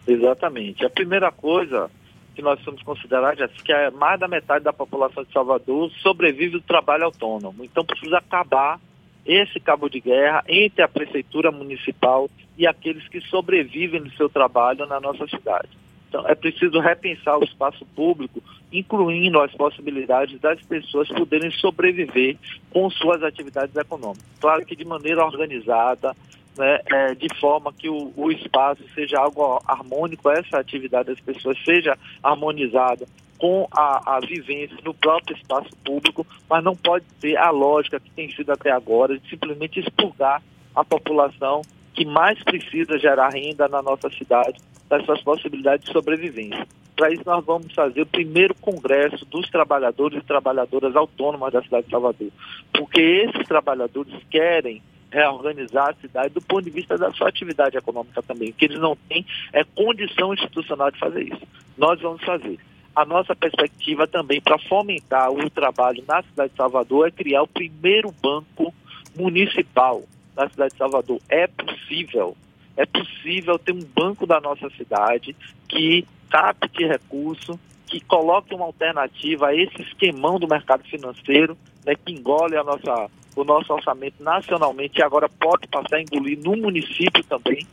Exatamente. 0.07 0.85
A 0.85 0.91
primeira 0.91 1.33
coisa 1.33 1.91
que 2.35 2.43
nós 2.43 2.63
temos 2.63 2.83
considerar 2.83 3.39
é 3.41 3.49
que 3.49 3.73
é 3.73 3.91
mais 3.91 4.21
da 4.21 4.29
metade 4.29 4.65
da 4.65 4.73
população 4.73 5.25
de 5.25 5.33
Salvador 5.33 5.91
sobrevive 6.03 6.53
do 6.53 6.61
trabalho 6.61 7.05
autônomo. 7.05 7.65
Então 7.65 7.85
precisa 7.85 8.19
acabar 8.19 8.79
esse 9.27 9.59
cabo 9.59 9.89
de 9.89 10.01
guerra 10.01 10.45
entre 10.47 10.83
a 10.83 10.89
prefeitura 10.89 11.51
municipal 11.51 12.31
e 12.57 12.67
aqueles 12.67 13.07
que 13.09 13.21
sobrevivem 13.23 14.03
do 14.03 14.11
seu 14.13 14.29
trabalho 14.29 14.87
na 14.87 15.01
nossa 15.01 15.27
cidade. 15.27 15.69
Então, 16.09 16.27
é 16.27 16.35
preciso 16.35 16.81
repensar 16.81 17.39
o 17.39 17.45
espaço 17.45 17.85
público, 17.95 18.43
incluindo 18.73 19.39
as 19.41 19.53
possibilidades 19.53 20.41
das 20.41 20.61
pessoas 20.63 21.09
poderem 21.09 21.51
sobreviver 21.53 22.37
com 22.71 22.91
suas 22.91 23.23
atividades 23.23 23.77
econômicas. 23.77 24.25
Claro 24.41 24.65
que 24.65 24.75
de 24.75 24.87
maneira 24.87 25.25
organizada, 25.25 26.17
né, 26.57 26.81
é, 26.87 27.15
de 27.15 27.29
forma 27.39 27.73
que 27.73 27.91
o, 27.91 28.13
o, 28.17 28.33
espaço 28.33 28.83
seja 28.95 29.19
algo 29.19 29.63
harmônico, 29.67 30.31
essa 30.31 30.59
atividade 30.59 31.09
das 31.11 31.21
pessoas 31.21 31.59
seja 31.63 31.97
harmonizada 32.23 33.07
com 33.39 33.69
a, 33.71 34.17
a 34.17 34.21
vivência 34.21 34.77
no 34.83 34.95
próprio 34.95 35.37
espaço 35.37 35.71
público, 35.85 36.27
mas 36.49 36.65
não 36.65 36.75
pode 36.75 37.05
ser 37.21 37.37
a 37.37 37.51
lógica 37.51 38.01
que 38.01 38.11
tem 38.11 38.31
sido 38.33 38.51
até 38.51 38.71
agora 38.71 39.19
de 39.19 39.29
simplesmente 39.29 39.79
expurgar 39.79 40.43
a 40.75 40.83
população 40.83 41.63
que 41.95 42.05
mais 42.05 42.43
precisa 42.43 42.99
gerar 42.99 43.29
renda 43.29 43.69
na 43.69 43.83
nossa 43.83 44.11
cidade 44.11 44.59
das 44.89 45.05
suas 45.05 45.21
possibilidades 45.23 45.87
de 45.87 45.93
sobrevivência. 45.93 46.67
Para 46.97 47.13
isso, 47.13 47.23
nós 47.25 47.45
vamos 47.45 47.73
fazer 47.73 48.03
o 48.03 48.07
primeiro 48.07 48.55
congresso 48.57 49.25
dos 49.27 49.49
trabalhadores 49.49 50.19
e 50.19 50.27
trabalhadoras 50.27 50.97
autônomas 50.97 51.53
da 51.53 51.63
cidade 51.63 51.85
de 51.85 51.91
Salvador, 51.91 52.29
porque 52.73 53.01
esses 53.01 53.47
trabalhadores 53.47 54.13
querem 54.31 54.83
reorganizar 55.11 55.91
a 55.91 55.95
cidade 55.95 56.35
do 56.35 56.41
ponto 56.41 56.65
de 56.65 56.71
vista 56.71 56.99
da 56.99 57.11
sua 57.13 57.29
atividade 57.29 57.77
econômica 57.77 58.23
também, 58.23 58.53
que 58.53 58.65
eles 58.65 58.79
não 58.79 58.97
têm 59.09 59.25
é 59.53 59.65
condição 59.65 60.35
institucional 60.35 60.91
de 60.91 60.99
fazer 60.99 61.23
isso. 61.23 61.43
Nós 61.77 62.01
vamos 62.01 62.23
fazer. 62.25 62.59
A 62.95 63.05
nossa 63.05 63.35
perspectiva 63.35 64.07
também 64.09 64.41
para 64.41 64.59
fomentar 64.59 65.31
o 65.31 65.49
trabalho 65.49 66.03
na 66.07 66.23
cidade 66.23 66.51
de 66.51 66.57
Salvador 66.57 67.07
é 67.07 67.11
criar 67.13 67.43
o 67.43 67.47
primeiro 67.47 68.13
banco 68.21 68.75
municipal 69.17 70.03
na 70.37 70.49
cidade 70.49 70.73
de 70.73 70.79
Salvador. 70.79 71.21
É 71.29 71.47
possível 71.47 72.37
é 72.79 72.87
possível 72.87 73.59
ter 73.59 73.73
um 73.73 73.85
banco 73.85 74.25
da 74.25 74.41
nossa 74.41 74.71
cidade 74.71 75.35
que 75.69 76.07
capte 76.31 76.87
recurso, 76.87 77.59
que 77.85 78.01
coloque 78.01 78.55
uma 78.55 78.67
alternativa 78.67 79.49
a 79.49 79.55
esse 79.55 79.83
esquemão 79.83 80.39
do 80.39 80.47
mercado 80.47 80.85
financeiro, 80.85 81.59
né, 81.85 81.95
que 81.97 82.13
engole 82.13 82.57
a 82.57 82.63
nossa, 82.63 83.11
o 83.35 83.43
nosso 83.43 83.73
orçamento 83.73 84.23
nacionalmente 84.23 85.01
e 85.01 85.03
agora 85.03 85.29
pode 85.29 85.67
passar 85.67 85.97
a 85.97 86.03
engolir 86.03 86.39
no 86.39 86.57
município 86.57 87.25
também 87.25 87.67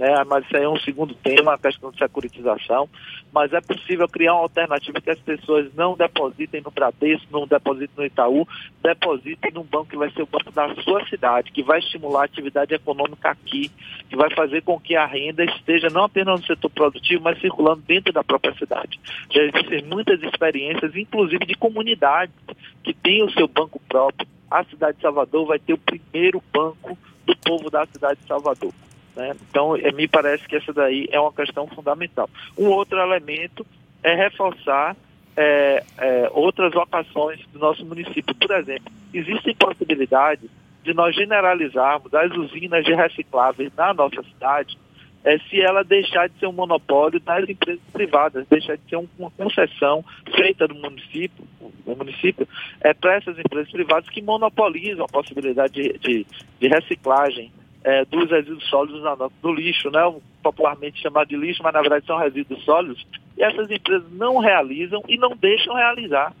né? 0.00 0.24
mas 0.26 0.46
isso 0.46 0.56
aí 0.56 0.64
é 0.64 0.68
um 0.68 0.80
segundo 0.80 1.14
tema, 1.14 1.52
a 1.52 1.58
questão 1.58 1.90
de 1.90 1.98
securitização, 1.98 2.88
mas 3.30 3.52
é 3.52 3.60
possível 3.60 4.08
criar 4.08 4.32
uma 4.32 4.44
alternativa 4.44 4.98
que 4.98 5.10
as 5.10 5.18
pessoas 5.18 5.70
não 5.74 5.94
depositem 5.94 6.62
no 6.62 6.70
Bradesco, 6.70 7.26
não 7.30 7.46
depositem 7.46 7.94
no 7.98 8.06
Itaú, 8.06 8.48
depositem 8.82 9.52
num 9.52 9.62
banco 9.62 9.90
que 9.90 9.98
vai 9.98 10.10
ser 10.12 10.22
o 10.22 10.26
banco 10.26 10.50
da 10.52 10.74
sua 10.76 11.06
cidade, 11.06 11.52
que 11.52 11.62
vai 11.62 11.80
estimular 11.80 12.22
a 12.22 12.24
atividade 12.24 12.74
econômica 12.74 13.28
aqui, 13.28 13.70
que 14.08 14.16
vai 14.16 14.34
fazer 14.34 14.62
com 14.62 14.80
que 14.80 14.96
a 14.96 15.04
renda 15.04 15.44
esteja 15.44 15.88
não 15.90 16.04
apenas 16.04 16.40
no 16.40 16.46
setor 16.46 16.70
produtivo, 16.70 17.22
mas 17.22 17.38
circulando 17.38 17.82
dentro 17.86 18.10
da 18.10 18.24
própria 18.24 18.54
cidade. 18.54 18.98
Já 19.30 19.42
existem 19.42 19.84
muitas 19.84 20.22
experiências, 20.22 20.96
inclusive 20.96 21.44
de 21.44 21.54
comunidades 21.54 22.34
que 22.82 22.94
têm 22.94 23.22
o 23.22 23.30
seu 23.32 23.46
banco 23.46 23.78
próprio. 23.86 24.26
A 24.50 24.64
cidade 24.64 24.96
de 24.96 25.02
Salvador 25.02 25.46
vai 25.46 25.58
ter 25.58 25.74
o 25.74 25.78
primeiro 25.78 26.42
banco 26.50 26.96
do 27.26 27.36
povo 27.36 27.68
da 27.70 27.84
cidade 27.84 28.18
de 28.18 28.26
Salvador. 28.26 28.72
Né? 29.20 29.36
Então, 29.50 29.76
é, 29.76 29.92
me 29.92 30.08
parece 30.08 30.48
que 30.48 30.56
essa 30.56 30.72
daí 30.72 31.06
é 31.12 31.20
uma 31.20 31.32
questão 31.32 31.66
fundamental. 31.66 32.28
Um 32.56 32.68
outro 32.68 32.98
elemento 32.98 33.66
é 34.02 34.14
reforçar 34.14 34.96
é, 35.36 35.84
é, 35.98 36.30
outras 36.32 36.72
locações 36.72 37.40
do 37.52 37.58
nosso 37.58 37.84
município. 37.84 38.34
Por 38.34 38.50
exemplo, 38.56 38.90
existem 39.12 39.54
possibilidades 39.54 40.48
de 40.82 40.94
nós 40.94 41.14
generalizarmos 41.14 42.12
as 42.14 42.32
usinas 42.32 42.82
de 42.82 42.94
recicláveis 42.94 43.70
na 43.76 43.92
nossa 43.92 44.22
cidade 44.22 44.78
é, 45.22 45.38
se 45.38 45.60
ela 45.60 45.84
deixar 45.84 46.30
de 46.30 46.38
ser 46.38 46.46
um 46.46 46.52
monopólio 46.52 47.20
das 47.20 47.46
empresas 47.46 47.82
privadas, 47.92 48.46
deixar 48.48 48.76
de 48.76 48.88
ser 48.88 48.96
um, 48.96 49.06
uma 49.18 49.30
concessão 49.32 50.02
feita 50.34 50.66
do 50.66 50.74
município, 50.74 51.44
do 51.84 51.94
município 51.94 52.48
é, 52.80 52.94
para 52.94 53.16
essas 53.16 53.38
empresas 53.38 53.70
privadas 53.70 54.08
que 54.08 54.22
monopolizam 54.22 55.04
a 55.04 55.12
possibilidade 55.12 55.74
de, 55.74 55.98
de, 55.98 56.26
de 56.58 56.68
reciclagem 56.68 57.52
é, 57.84 58.04
dos 58.04 58.30
resíduos 58.30 58.68
sólidos 58.68 59.02
na, 59.02 59.14
do 59.14 59.52
lixo, 59.52 59.90
né, 59.90 60.00
popularmente 60.42 61.00
chamado 61.00 61.28
de 61.28 61.36
lixo, 61.36 61.62
mas 61.62 61.72
na 61.72 61.80
verdade 61.80 62.06
são 62.06 62.18
resíduos 62.18 62.62
sólidos, 62.64 63.06
e 63.36 63.42
essas 63.42 63.70
empresas 63.70 64.10
não 64.12 64.38
realizam 64.38 65.02
e 65.08 65.16
não 65.16 65.34
deixam 65.36 65.74
realizar. 65.74 66.34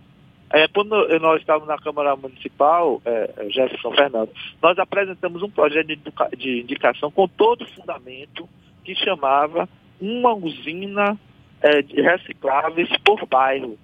É, 0.52 0.66
quando 0.66 0.90
nós 1.20 1.40
estávamos 1.40 1.68
na 1.68 1.78
Câmara 1.78 2.16
Municipal, 2.16 3.00
é, 3.04 3.30
é 3.36 3.50
Jefferson 3.50 3.92
Fernando, 3.92 4.30
nós 4.60 4.76
apresentamos 4.78 5.42
um 5.42 5.50
projeto 5.50 5.86
de, 5.86 5.96
de 6.36 6.60
indicação 6.60 7.10
com 7.10 7.28
todo 7.28 7.64
fundamento 7.68 8.48
que 8.84 8.94
chamava 8.96 9.68
uma 10.00 10.34
usina 10.34 11.16
é, 11.62 11.82
de 11.82 12.00
recicláveis 12.00 12.88
por 13.04 13.24
bairro. 13.26 13.78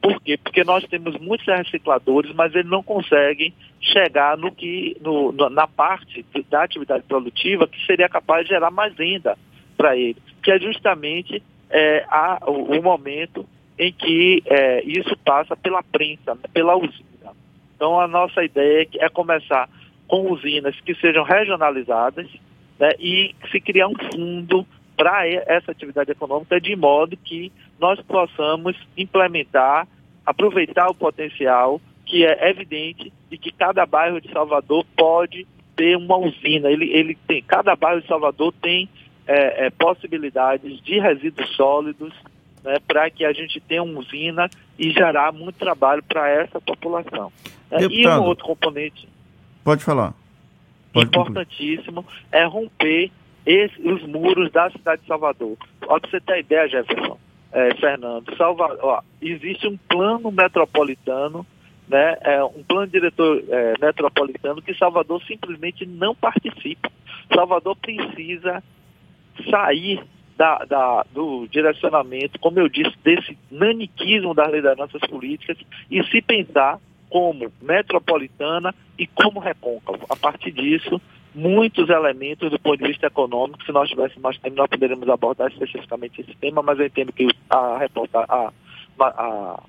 Por 0.00 0.20
quê? 0.20 0.36
Porque 0.36 0.62
nós 0.62 0.84
temos 0.84 1.18
muitos 1.18 1.46
recicladores, 1.46 2.32
mas 2.34 2.54
eles 2.54 2.70
não 2.70 2.82
conseguem 2.82 3.52
chegar 3.80 4.36
no 4.36 4.52
que, 4.52 4.96
no, 5.00 5.32
na 5.50 5.66
parte 5.66 6.24
da 6.48 6.62
atividade 6.62 7.04
produtiva 7.04 7.66
que 7.66 7.84
seria 7.84 8.08
capaz 8.08 8.44
de 8.44 8.50
gerar 8.50 8.70
mais 8.70 8.96
renda 8.96 9.36
para 9.76 9.96
eles, 9.96 10.22
que 10.42 10.50
é 10.50 10.58
justamente 10.58 11.42
é, 11.70 12.04
a, 12.08 12.38
o, 12.46 12.78
o, 12.78 12.82
momento 12.82 13.46
em 13.78 13.92
que 13.92 14.42
é, 14.46 14.82
isso 14.84 15.16
passa 15.24 15.56
pela 15.56 15.82
prensa, 15.82 16.36
pela 16.52 16.76
usina. 16.76 17.32
Então 17.76 18.00
a 18.00 18.08
nossa 18.08 18.42
ideia 18.42 18.88
é 18.98 19.08
começar 19.08 19.68
com 20.06 20.32
usinas 20.32 20.78
que 20.80 20.94
sejam 20.96 21.22
regionalizadas 21.22 22.26
né, 22.78 22.90
e 22.98 23.34
se 23.50 23.60
criar 23.60 23.88
um 23.88 23.94
fundo 24.12 24.66
para 24.98 25.28
essa 25.28 25.70
atividade 25.70 26.10
econômica 26.10 26.60
de 26.60 26.74
modo 26.74 27.16
que 27.16 27.52
nós 27.78 28.00
possamos 28.00 28.76
implementar, 28.96 29.86
aproveitar 30.26 30.88
o 30.88 30.94
potencial 30.94 31.80
que 32.04 32.26
é 32.26 32.50
evidente 32.50 33.12
de 33.30 33.38
que 33.38 33.52
cada 33.52 33.86
bairro 33.86 34.20
de 34.20 34.28
Salvador 34.32 34.84
pode 34.96 35.46
ter 35.76 35.96
uma 35.96 36.16
usina. 36.16 36.68
Ele, 36.68 36.90
ele 36.90 37.16
tem, 37.28 37.40
cada 37.42 37.76
bairro 37.76 38.00
de 38.00 38.08
Salvador 38.08 38.52
tem 38.60 38.88
é, 39.24 39.66
é, 39.66 39.70
possibilidades 39.70 40.82
de 40.82 40.98
resíduos 40.98 41.54
sólidos 41.54 42.12
né, 42.64 42.78
para 42.88 43.08
que 43.08 43.24
a 43.24 43.32
gente 43.32 43.60
tenha 43.60 43.82
uma 43.82 44.00
usina 44.00 44.50
e 44.76 44.90
gerar 44.90 45.32
muito 45.32 45.56
trabalho 45.56 46.02
para 46.02 46.28
essa 46.28 46.60
população. 46.60 47.32
Né? 47.70 47.78
E 47.88 48.08
um 48.08 48.22
outro 48.24 48.44
componente. 48.44 49.08
Pode 49.62 49.84
falar. 49.84 50.12
Pode 50.92 51.06
importantíssimo 51.06 52.02
concluir. 52.02 52.24
é 52.32 52.44
romper 52.44 53.12
esse, 53.48 53.80
os 53.80 54.02
muros 54.02 54.52
da 54.52 54.70
cidade 54.70 55.00
de 55.00 55.08
Salvador. 55.08 55.56
Para 55.80 55.98
você 55.98 56.20
ter 56.20 56.40
ideia, 56.40 56.68
Jefferson, 56.68 57.18
é, 57.50 57.74
Fernando, 57.76 58.36
Salvador, 58.36 58.78
ó, 58.82 59.00
existe 59.22 59.66
um 59.66 59.78
plano 59.88 60.30
metropolitano, 60.30 61.46
né, 61.88 62.18
é, 62.20 62.44
um 62.44 62.62
plano 62.62 62.86
diretor 62.88 63.42
é, 63.48 63.72
metropolitano 63.80 64.60
que 64.60 64.74
Salvador 64.74 65.22
simplesmente 65.22 65.86
não 65.86 66.14
participa. 66.14 66.90
Salvador 67.34 67.74
precisa 67.76 68.62
sair 69.50 70.04
da, 70.36 70.58
da, 70.66 71.06
do 71.10 71.46
direcionamento, 71.48 72.38
como 72.38 72.60
eu 72.60 72.68
disse, 72.68 72.94
desse 73.02 73.36
naniquismo 73.50 74.34
das 74.34 74.52
lideranças 74.52 75.00
políticas 75.08 75.56
e 75.90 76.04
se 76.04 76.20
pensar 76.20 76.78
como 77.08 77.50
metropolitana 77.62 78.74
e 78.98 79.06
como 79.06 79.40
recôncavo. 79.40 80.04
A 80.10 80.16
partir 80.16 80.52
disso, 80.52 81.00
muitos 81.34 81.88
elementos 81.88 82.50
do 82.50 82.58
ponto 82.58 82.78
de 82.78 82.88
vista 82.88 83.06
econômico, 83.06 83.62
se 83.64 83.72
nós 83.72 83.88
tivéssemos 83.88 84.22
mais 84.22 84.38
tempo, 84.38 84.56
nós 84.56 84.68
poderíamos 84.68 85.08
abordar 85.08 85.50
especificamente 85.50 86.20
esse 86.20 86.34
tema, 86.36 86.62
mas 86.62 86.78
eu 86.78 86.86
entendo 86.86 87.12
que 87.12 87.28
a, 87.50 87.78
a, 87.78 88.52
a, 88.98 89.06
a 89.06 89.62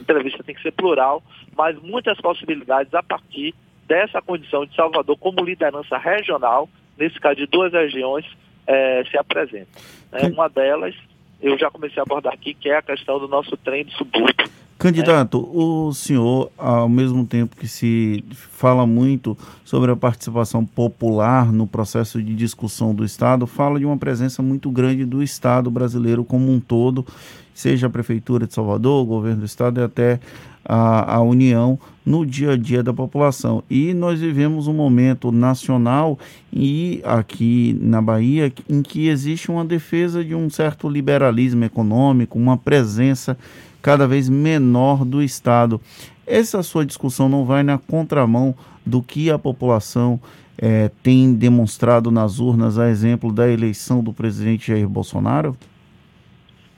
entrevista 0.00 0.42
tem 0.42 0.54
que 0.54 0.62
ser 0.62 0.72
plural, 0.72 1.22
mas 1.56 1.80
muitas 1.80 2.18
possibilidades 2.20 2.92
a 2.94 3.02
partir 3.02 3.54
dessa 3.86 4.20
condição 4.22 4.64
de 4.64 4.74
Salvador 4.74 5.16
como 5.18 5.44
liderança 5.44 5.98
regional, 5.98 6.68
nesse 6.98 7.18
caso 7.20 7.36
de 7.36 7.46
duas 7.46 7.72
regiões, 7.72 8.24
é, 8.66 9.04
se 9.10 9.18
apresenta. 9.18 9.78
Né? 10.10 10.20
Uma 10.32 10.48
delas, 10.48 10.94
eu 11.40 11.58
já 11.58 11.70
comecei 11.70 12.00
a 12.00 12.02
abordar 12.02 12.32
aqui, 12.32 12.54
que 12.54 12.70
é 12.70 12.76
a 12.76 12.82
questão 12.82 13.18
do 13.18 13.28
nosso 13.28 13.56
trem 13.58 13.84
de 13.84 13.94
subúrbio. 13.96 14.48
Candidato, 14.84 15.38
é. 15.38 15.56
o 15.56 15.94
senhor, 15.94 16.50
ao 16.58 16.90
mesmo 16.90 17.24
tempo 17.24 17.56
que 17.56 17.66
se 17.66 18.22
fala 18.50 18.86
muito 18.86 19.34
sobre 19.64 19.90
a 19.90 19.96
participação 19.96 20.62
popular 20.62 21.50
no 21.50 21.66
processo 21.66 22.22
de 22.22 22.34
discussão 22.34 22.94
do 22.94 23.02
Estado, 23.02 23.46
fala 23.46 23.78
de 23.78 23.86
uma 23.86 23.96
presença 23.96 24.42
muito 24.42 24.70
grande 24.70 25.06
do 25.06 25.22
Estado 25.22 25.70
brasileiro 25.70 26.22
como 26.22 26.52
um 26.52 26.60
todo, 26.60 27.06
seja 27.54 27.86
a 27.86 27.90
Prefeitura 27.90 28.46
de 28.46 28.52
Salvador, 28.52 29.02
o 29.02 29.06
governo 29.06 29.38
do 29.38 29.46
Estado 29.46 29.80
e 29.80 29.84
até 29.84 30.20
a, 30.64 31.16
a 31.16 31.20
União 31.20 31.78
no 32.04 32.24
dia 32.24 32.52
a 32.52 32.56
dia 32.56 32.82
da 32.82 32.92
população. 32.92 33.62
E 33.68 33.94
nós 33.94 34.20
vivemos 34.20 34.66
um 34.66 34.74
momento 34.74 35.32
nacional 35.32 36.18
e 36.52 37.00
aqui 37.04 37.76
na 37.80 38.00
Bahia 38.00 38.52
em 38.68 38.82
que 38.82 39.08
existe 39.08 39.50
uma 39.50 39.64
defesa 39.64 40.24
de 40.24 40.34
um 40.34 40.50
certo 40.50 40.88
liberalismo 40.88 41.64
econômico, 41.64 42.38
uma 42.38 42.56
presença 42.56 43.36
cada 43.80 44.06
vez 44.06 44.28
menor 44.28 45.04
do 45.04 45.22
Estado. 45.22 45.80
Essa 46.26 46.62
sua 46.62 46.86
discussão 46.86 47.28
não 47.28 47.44
vai 47.44 47.62
na 47.62 47.78
contramão 47.78 48.54
do 48.84 49.02
que 49.02 49.30
a 49.30 49.38
população 49.38 50.20
é, 50.58 50.90
tem 51.02 51.34
demonstrado 51.34 52.10
nas 52.10 52.38
urnas, 52.38 52.78
a 52.78 52.88
exemplo 52.88 53.32
da 53.32 53.48
eleição 53.48 54.02
do 54.02 54.12
presidente 54.12 54.68
Jair 54.72 54.88
Bolsonaro? 54.88 55.56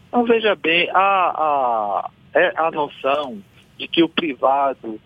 Então, 0.08 0.24
veja 0.24 0.56
bem, 0.56 0.88
a, 0.90 0.98
a, 0.98 2.10
é 2.34 2.52
a 2.56 2.70
noção 2.70 3.38
de 3.76 3.88
que 3.88 4.02
o 4.02 4.08
privado 4.08 5.00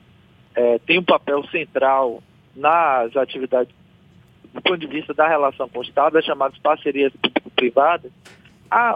é, 0.55 0.79
tem 0.81 0.99
um 0.99 1.05
papel 1.05 1.45
central 1.49 2.23
nas 2.55 3.17
atividades 3.17 3.75
do 4.53 4.61
ponto 4.61 4.79
de 4.79 4.87
vista 4.87 5.15
da 5.15 5.29
relação 5.29 5.69
com 5.69 5.79
o 5.79 5.83
Estado, 5.83 6.19
as 6.19 6.25
chamadas 6.25 6.59
parcerias 6.59 7.13
público-privadas, 7.23 8.11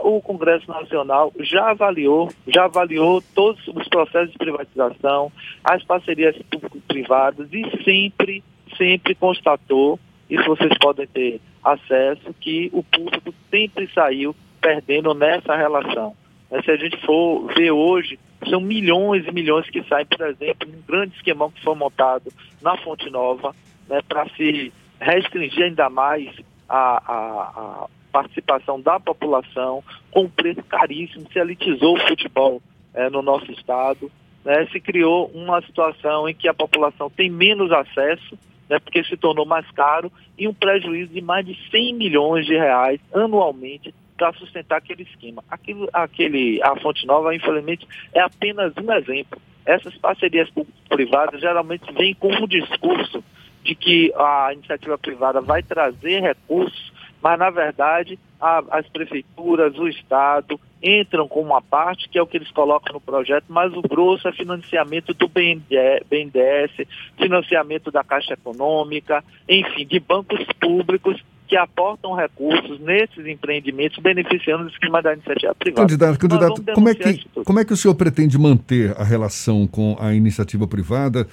o 0.03 0.21
Congresso 0.21 0.69
Nacional 0.69 1.33
já 1.41 1.71
avaliou, 1.71 2.31
já 2.47 2.65
avaliou 2.65 3.23
todos 3.35 3.67
os 3.69 3.89
processos 3.89 4.31
de 4.33 4.39
privatização, 4.39 5.33
as 5.65 5.83
parcerias 5.85 6.37
público-privadas 6.51 7.49
e 7.53 7.83
sempre, 7.83 8.43
sempre 8.77 9.15
constatou, 9.15 9.99
isso 10.31 10.45
vocês 10.45 10.77
podem 10.79 11.07
ter 11.07 11.41
acesso, 11.63 12.33
que 12.41 12.71
o 12.73 12.83
público 12.83 13.35
sempre 13.51 13.89
saiu 13.93 14.35
perdendo 14.61 15.13
nessa 15.13 15.57
relação. 15.57 16.15
Se 16.63 16.71
a 16.71 16.77
gente 16.77 16.97
for 17.05 17.53
ver 17.55 17.73
hoje 17.73 18.19
são 18.49 18.61
milhões 18.61 19.27
e 19.27 19.33
milhões 19.33 19.69
que 19.71 19.83
saem, 19.85 20.07
por 20.07 20.27
exemplo, 20.27 20.69
num 20.71 20.83
grande 20.83 21.17
esquemão 21.17 21.51
que 21.51 21.63
foi 21.63 21.75
montado 21.75 22.31
na 22.63 22.77
Fonte 22.77 23.09
Nova, 23.11 23.55
né, 23.89 24.01
para 24.09 24.29
se 24.31 24.73
restringir 25.01 25.65
ainda 25.65 25.89
mais 25.89 26.29
a, 26.69 26.79
a, 26.79 27.43
a, 27.57 27.87
participação 28.13 28.81
da 28.81 29.01
população, 29.01 29.83
com 30.11 30.23
um 30.23 30.29
preço 30.29 30.63
caríssimo, 30.65 31.27
se 31.33 31.39
elitizou 31.39 31.97
o 31.97 32.09
futebol 32.09 32.63
é, 32.95 33.11
no 33.11 33.23
nosso 33.23 33.51
estado, 33.51 34.11
né, 34.45 34.67
se 34.71 34.79
criou 34.79 35.31
uma 35.35 35.61
situação 35.63 36.29
em 36.29 36.35
que 36.35 36.47
a 36.47 36.55
população 36.55 37.11
tem 37.11 37.29
menos 37.29 37.73
acesso, 37.73 38.39
né, 38.69 38.79
porque 38.79 39.03
se 39.03 39.17
tornou 39.17 39.45
mais 39.45 39.69
caro, 39.73 40.13
e 40.39 40.47
um 40.47 40.55
prejuízo 40.55 41.13
de 41.13 41.21
mais 41.21 41.45
de 41.45 41.59
100 41.71 41.95
milhões 41.95 42.47
de 42.47 42.55
reais 42.55 43.01
anualmente 43.13 43.93
para 44.17 44.33
sustentar 44.35 44.79
aquele 44.79 45.03
esquema. 45.03 45.43
Aquilo, 45.51 45.89
aquele, 45.93 46.61
a 46.63 46.77
Fonte 46.77 47.07
Nova, 47.07 47.35
infelizmente, 47.35 47.87
é 48.13 48.21
apenas 48.21 48.73
um 48.77 48.93
exemplo. 48.93 49.41
Essas 49.67 49.97
parcerias 49.97 50.49
privadas 50.89 51.41
geralmente 51.41 51.93
vêm 51.93 52.15
com 52.15 52.33
um 52.33 52.47
discurso 52.47 53.25
de 53.63 53.75
que 53.75 54.13
a 54.15 54.51
iniciativa 54.53 54.99
privada 54.99 55.41
vai 55.41 55.63
trazer 55.63 56.21
recursos, 56.21 56.93
mas 57.23 57.39
na 57.39 57.49
verdade 57.49 58.19
a, 58.39 58.63
as 58.71 58.87
prefeituras, 58.89 59.79
o 59.79 59.89
Estado 59.89 60.61
entram 60.83 61.27
com 61.27 61.41
uma 61.41 61.63
parte, 61.63 62.11
que 62.11 62.19
é 62.19 62.23
o 62.23 62.27
que 62.27 62.37
eles 62.37 62.51
colocam 62.51 62.93
no 62.93 63.01
projeto, 63.01 63.47
mas 63.49 63.73
o 63.73 63.81
grosso 63.81 64.29
é 64.29 64.33
financiamento 64.33 65.15
do 65.15 65.27
BNDES, 65.27 66.87
financiamento 67.17 67.91
da 67.91 68.05
Caixa 68.05 68.35
Econômica, 68.35 69.25
enfim, 69.49 69.87
de 69.87 69.99
bancos 69.99 70.45
públicos 70.61 71.25
que 71.47 71.57
aportam 71.57 72.15
recursos 72.15 72.81
nesses 72.81 73.27
empreendimentos, 73.27 73.99
beneficiando 74.03 74.65
o 74.65 74.69
esquema 74.69 75.03
da 75.03 75.13
iniciativa 75.13 75.55
privada. 75.55 75.83
Candidato, 75.83 76.19
candidato 76.19 76.63
como, 76.75 76.89
é 76.89 76.95
que, 76.95 77.25
como 77.45 77.59
é 77.59 77.65
que 77.65 77.73
o 77.73 77.77
senhor 77.77 77.95
pretende 77.95 78.39
manter 78.39 78.95
a 78.99 79.05
relação 79.05 79.67
com 79.67 79.97
a 80.01 80.15
iniciativa 80.15 80.67
privada, 80.67 81.27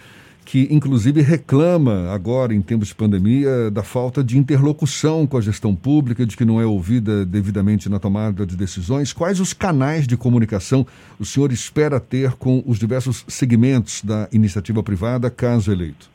que 0.43 0.67
inclusive 0.69 1.21
reclama 1.21 2.12
agora, 2.12 2.54
em 2.54 2.62
tempos 2.62 2.89
de 2.89 2.95
pandemia, 2.95 3.71
da 3.71 3.84
falta 3.84 4.24
de 4.24 4.38
interlocução 4.38 5.26
com 5.26 5.38
a 5.38 5.41
gestão 5.41 5.74
pública, 5.76 6.26
de 6.26 6.36
que 6.36 6.43
não 6.43 6.60
é 6.60 6.65
ouvida 6.65 7.26
devidamente 7.26 7.88
na 7.88 8.00
tomada 8.00 8.45
de 8.45 8.58
decisões? 8.58 9.13
Quais 9.13 9.39
os 9.39 9.54
canais 9.54 10.06
de 10.06 10.17
comunicação 10.17 10.86
o 11.19 11.26
senhor 11.26 11.52
espera 11.52 12.00
ter 12.00 12.34
com 12.34 12.62
os 12.65 12.78
diversos 12.78 13.24
segmentos 13.28 14.04
da 14.04 14.28
iniciativa 14.32 14.84
privada, 14.84 15.30
caso 15.30 15.71
eleito? 15.71 16.10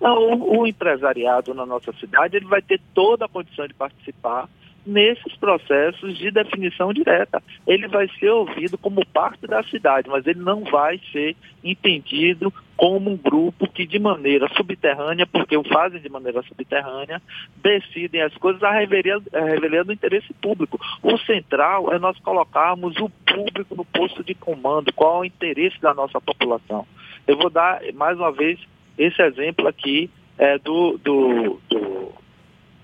Não, 0.00 0.16
o, 0.16 0.60
o, 0.60 0.66
empresariado 0.66 1.52
na 1.54 1.66
nossa 1.66 1.92
cidade 1.94 2.36
ele 2.36 2.46
vai 2.46 2.62
ter 2.62 2.80
toda 2.94 3.24
a 3.24 3.28
condição 3.28 3.66
de 3.66 3.74
participar 3.74 4.48
nesses 4.88 5.36
processos 5.36 6.16
de 6.16 6.30
definição 6.30 6.94
direta. 6.94 7.42
Ele 7.66 7.86
vai 7.88 8.08
ser 8.18 8.30
ouvido 8.30 8.78
como 8.78 9.04
parte 9.06 9.46
da 9.46 9.62
cidade, 9.64 10.08
mas 10.08 10.26
ele 10.26 10.40
não 10.40 10.64
vai 10.64 10.98
ser 11.12 11.36
entendido 11.62 12.52
como 12.74 13.10
um 13.10 13.16
grupo 13.16 13.68
que 13.68 13.84
de 13.84 13.98
maneira 13.98 14.48
subterrânea, 14.56 15.26
porque 15.26 15.56
o 15.56 15.64
fazem 15.64 16.00
de 16.00 16.08
maneira 16.08 16.42
subterrânea, 16.42 17.20
decidem 17.56 18.22
as 18.22 18.32
coisas 18.36 18.62
a 18.62 18.70
revelia, 18.70 19.20
a 19.34 19.40
revelia 19.40 19.84
do 19.84 19.92
interesse 19.92 20.32
público. 20.34 20.80
O 21.02 21.18
central 21.18 21.92
é 21.92 21.98
nós 21.98 22.18
colocarmos 22.20 22.96
o 22.96 23.10
público 23.10 23.74
no 23.74 23.84
posto 23.84 24.24
de 24.24 24.34
comando, 24.34 24.92
qual 24.94 25.16
é 25.16 25.20
o 25.20 25.24
interesse 25.24 25.78
da 25.80 25.92
nossa 25.92 26.20
população. 26.20 26.86
Eu 27.26 27.36
vou 27.36 27.50
dar, 27.50 27.82
mais 27.92 28.16
uma 28.16 28.32
vez, 28.32 28.58
esse 28.98 29.22
exemplo 29.22 29.68
aqui 29.68 30.10
é 30.36 30.58
do, 30.58 30.98
do, 30.98 31.60
do, 31.68 32.12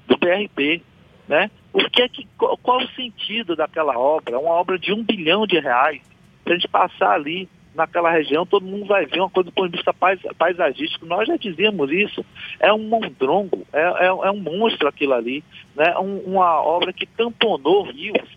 do 0.06 0.18
PRP, 0.18 0.82
né? 1.28 1.50
O 1.72 1.78
que 1.90 2.02
é 2.02 2.08
que, 2.08 2.26
qual, 2.38 2.56
qual 2.58 2.78
o 2.78 2.88
sentido 2.90 3.56
daquela 3.56 3.98
obra? 3.98 4.38
Uma 4.38 4.52
obra 4.52 4.78
de 4.78 4.92
um 4.92 5.02
bilhão 5.02 5.46
de 5.46 5.58
reais, 5.58 6.00
se 6.44 6.50
a 6.50 6.54
gente 6.54 6.68
passar 6.68 7.12
ali 7.12 7.48
naquela 7.74 8.10
região, 8.10 8.46
todo 8.46 8.64
mundo 8.64 8.86
vai 8.86 9.04
ver 9.04 9.18
uma 9.18 9.28
coisa 9.30 9.50
do 9.50 9.52
ponto 9.52 9.70
de 9.70 9.76
vista 9.76 9.92
pais, 9.92 10.20
paisagístico. 10.38 11.06
Nós 11.06 11.26
já 11.26 11.36
dizíamos 11.36 11.90
isso. 11.90 12.24
É 12.60 12.72
um 12.72 12.88
mondrongo, 12.88 13.66
é, 13.72 13.80
é, 13.80 14.06
é 14.06 14.30
um 14.30 14.40
monstro 14.40 14.86
aquilo 14.86 15.14
ali. 15.14 15.42
Né? 15.74 15.96
Um, 15.98 16.18
uma 16.18 16.60
obra 16.62 16.92
que 16.92 17.06
tamponou 17.06 17.82
rios, 17.90 18.28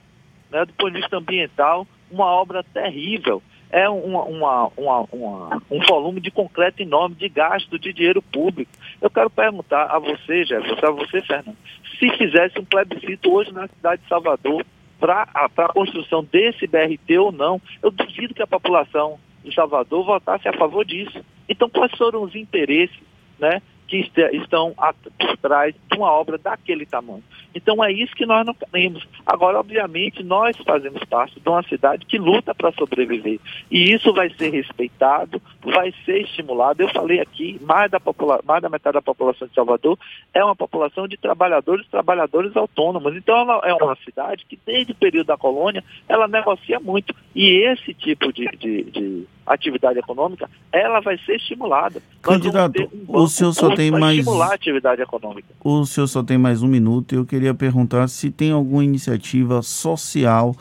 né? 0.49 0.65
do 0.65 0.73
ponto 0.73 0.91
de 0.91 1.01
vista 1.01 1.17
ambiental, 1.17 1.87
uma 2.09 2.25
obra 2.25 2.63
terrível 2.63 3.41
é 3.69 3.89
uma, 3.89 4.23
uma, 4.23 4.71
uma, 4.77 5.61
um 5.69 5.79
volume 5.87 6.21
de 6.21 6.31
concreto 6.31 6.81
enorme 6.81 7.15
de 7.15 7.27
gasto 7.27 7.77
de 7.77 7.91
dinheiro 7.91 8.21
público. 8.21 8.71
Eu 9.01 9.09
quero 9.09 9.29
perguntar 9.29 9.83
a 9.85 9.99
você, 9.99 10.45
Jefferson, 10.45 10.85
a 10.85 10.91
você, 10.91 11.21
Fernando, 11.21 11.57
se 11.99 12.09
fizesse 12.17 12.59
um 12.59 12.65
plebiscito 12.65 13.31
hoje 13.31 13.51
na 13.51 13.67
cidade 13.67 14.01
de 14.01 14.07
Salvador 14.07 14.65
para 14.99 15.27
a 15.33 15.73
construção 15.73 16.23
desse 16.23 16.65
BRT 16.65 17.17
ou 17.19 17.31
não, 17.31 17.61
eu 17.83 17.91
duvido 17.91 18.33
que 18.33 18.41
a 18.41 18.47
população 18.47 19.19
de 19.43 19.53
Salvador 19.53 20.05
votasse 20.05 20.47
a 20.47 20.53
favor 20.53 20.83
disso. 20.83 21.23
Então, 21.47 21.69
quais 21.69 21.91
foram 21.97 22.23
os 22.23 22.35
interesses 22.35 22.97
né, 23.39 23.61
que 23.87 24.09
estão 24.33 24.75
por 25.17 25.37
trás 25.37 25.73
de 25.73 25.97
uma 25.97 26.11
obra 26.11 26.37
daquele 26.37 26.85
tamanho. 26.85 27.23
Então 27.55 27.83
é 27.83 27.91
isso 27.91 28.15
que 28.15 28.25
nós 28.25 28.45
não 28.45 28.53
queremos. 28.53 29.07
Agora, 29.25 29.59
obviamente, 29.59 30.21
nós 30.23 30.55
fazemos 30.57 31.03
parte 31.05 31.39
de 31.39 31.49
uma 31.49 31.63
cidade 31.63 32.05
que 32.05 32.17
luta 32.17 32.53
para 32.53 32.71
sobreviver. 32.73 33.39
E 33.71 33.91
isso 33.93 34.13
vai 34.13 34.29
ser 34.31 34.51
respeitado, 34.51 35.41
vai 35.63 35.93
ser 36.05 36.21
estimulado. 36.21 36.81
Eu 36.81 36.89
falei 36.89 37.19
aqui, 37.19 37.59
mais 37.61 37.89
da, 37.89 37.99
mais 38.45 38.61
da 38.61 38.69
metade 38.69 38.95
da 38.95 39.01
população 39.01 39.47
de 39.47 39.53
Salvador 39.55 39.97
é 40.33 40.43
uma 40.43 40.55
população 40.55 41.07
de 41.07 41.17
trabalhadores, 41.17 41.87
trabalhadores 41.87 42.55
autônomos. 42.55 43.15
Então 43.15 43.35
ela 43.39 43.61
é 43.63 43.73
uma 43.73 43.95
cidade 44.03 44.45
que, 44.45 44.59
desde 44.65 44.91
o 44.91 44.95
período 44.95 45.27
da 45.27 45.37
colônia, 45.37 45.83
ela 46.07 46.27
negocia 46.27 46.79
muito. 46.79 47.15
E 47.33 47.65
esse 47.65 47.93
tipo 47.93 48.31
de, 48.31 48.45
de, 48.57 48.83
de 48.83 49.27
atividade 49.47 49.99
econômica, 49.99 50.49
ela 50.71 50.99
vai 50.99 51.17
ser 51.19 51.35
estimulada. 51.35 52.01
Candidato, 52.21 52.89
um 53.07 53.17
o 53.17 53.27
senhor 53.27 53.53
só 53.53 53.73
tem 53.73 53.89
mais 53.89 54.17
estimular 54.17 54.51
a 54.51 54.55
atividade 54.55 55.01
econômica. 55.01 55.47
O 55.63 55.85
senhor 55.85 56.07
só 56.07 56.21
tem 56.21 56.37
mais 56.37 56.61
um 56.61 56.67
minuto. 56.67 57.15
Eu 57.15 57.25
queria 57.25 57.53
perguntar 57.53 58.07
se 58.07 58.29
tem 58.29 58.51
alguma 58.51 58.83
iniciativa 58.83 59.61
social 59.61 60.55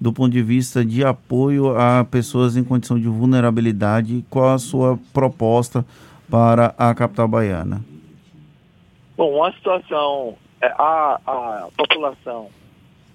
do 0.00 0.12
ponto 0.12 0.32
de 0.32 0.42
vista 0.42 0.84
de 0.84 1.04
apoio 1.04 1.76
a 1.78 2.04
pessoas 2.04 2.56
em 2.56 2.64
condição 2.64 2.98
de 2.98 3.06
vulnerabilidade. 3.06 4.24
Qual 4.28 4.50
a 4.50 4.58
sua 4.58 4.98
proposta 5.12 5.84
para 6.28 6.74
a 6.76 6.92
capital 6.92 7.28
baiana? 7.28 7.80
Bom, 9.16 9.36
uma 9.36 9.52
situação, 9.52 10.34
é, 10.60 10.66
a, 10.66 11.20
a 11.24 11.68
população, 11.76 12.48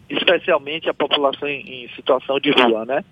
especialmente 0.09 0.89
a 0.89 0.93
população 0.93 1.49
em, 1.49 1.83
em 1.83 1.89
situação 1.89 2.39
de 2.39 2.51
rua, 2.51 2.85
né? 2.85 3.03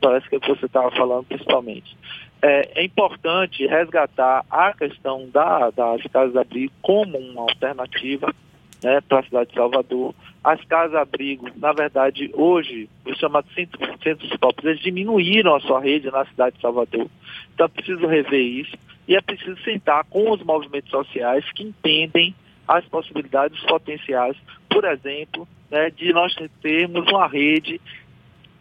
Parece 0.00 0.28
que 0.28 0.38
você 0.38 0.66
estava 0.66 0.90
falando 0.92 1.24
principalmente. 1.24 1.96
É, 2.42 2.80
é, 2.80 2.84
importante 2.84 3.66
resgatar 3.66 4.44
a 4.50 4.72
questão 4.74 5.28
da, 5.30 5.70
das 5.70 6.02
casas-abrigo 6.12 6.72
como 6.82 7.16
uma 7.16 7.42
alternativa 7.42 8.34
né, 8.82 9.00
para 9.00 9.20
a 9.20 9.22
cidade 9.22 9.50
de 9.50 9.56
Salvador. 9.56 10.14
As 10.42 10.62
casas-abrigo, 10.64 11.48
na 11.56 11.72
verdade, 11.72 12.30
hoje, 12.34 12.88
os 13.06 13.16
chamados 13.16 13.52
centros, 13.54 13.88
centros 14.02 14.36
próprios, 14.36 14.72
eles 14.72 14.82
diminuíram 14.82 15.54
a 15.54 15.60
sua 15.60 15.80
rede 15.80 16.10
na 16.10 16.26
cidade 16.26 16.56
de 16.56 16.62
Salvador. 16.62 17.08
Então, 17.54 17.64
é 17.64 17.68
preciso 17.68 18.06
rever 18.06 18.40
isso 18.40 18.76
e 19.08 19.16
é 19.16 19.22
preciso 19.22 19.56
sentar 19.62 20.04
com 20.04 20.30
os 20.30 20.42
movimentos 20.42 20.90
sociais 20.90 21.50
que 21.52 21.62
entendem 21.62 22.34
as 22.68 22.84
possibilidades, 22.86 23.58
os 23.58 23.66
potenciais, 23.66 24.36
por 24.68 24.84
exemplo, 24.84 25.48
né, 25.70 25.90
de 25.90 26.12
nós 26.12 26.34
termos 26.60 27.10
uma 27.10 27.26
rede 27.26 27.80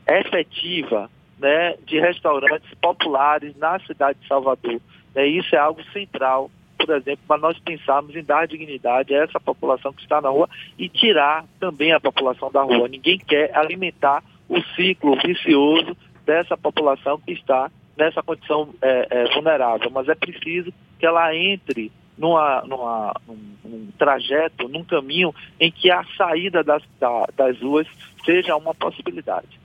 efetiva 0.07 1.09
né, 1.43 1.75
de 1.86 1.99
restaurantes 1.99 2.73
populares 2.82 3.53
na 3.58 3.77
cidade 3.79 4.17
de 4.21 4.27
Salvador. 4.29 4.79
É, 5.13 5.27
isso 5.27 5.53
é 5.53 5.60
algo 5.60 5.84
central, 5.91 6.49
por 6.77 6.95
exemplo, 6.95 7.19
para 7.27 7.38
nós 7.38 7.60
pensarmos 7.60 8.15
em 8.15 8.23
dar 8.23 8.47
dignidade 8.47 9.13
a 9.13 9.23
essa 9.25 9.41
população 9.41 9.91
que 9.91 10.01
está 10.01 10.21
na 10.21 10.29
rua 10.29 10.49
e 10.79 10.88
tirar 10.88 11.43
também 11.60 11.91
a 11.91 11.99
população 11.99 12.49
da 12.49 12.63
rua. 12.63 12.88
Ninguém 12.88 13.17
quer 13.19 13.56
alimentar 13.56 14.23
o 14.47 14.62
ciclo 14.75 15.17
vicioso 15.17 15.97
dessa 16.25 16.56
população 16.56 17.19
que 17.19 17.34
está 17.34 17.69
nessa 17.97 18.23
condição 18.23 18.69
é, 18.82 19.08
é, 19.10 19.34
vulnerável, 19.34 19.91
mas 19.91 20.08
é 20.08 20.15
preciso 20.15 20.73
que 20.97 21.06
ela 21.06 21.36
entre 21.36 21.91
numa, 22.17 22.62
numa, 22.62 23.13
num, 23.27 23.38
num, 23.65 23.88
trajeto, 23.97 24.69
num 24.69 24.86
caminho 24.86 25.36
em 25.60 25.69
que 25.69 25.91
a 25.91 26.06
saída 26.17 26.63
das, 26.63 26.82
da, 27.01 27.27
das 27.36 27.60
ruas 27.60 27.88
seja 28.23 28.56
uma 28.56 28.73
possibilidade. 28.73 29.62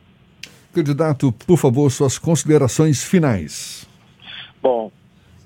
Candidato, 0.73 1.33
por 1.33 1.57
favor, 1.57 1.91
suas 1.91 2.19
considerações 2.19 3.03
finais. 3.03 3.89
Bom, 4.63 4.93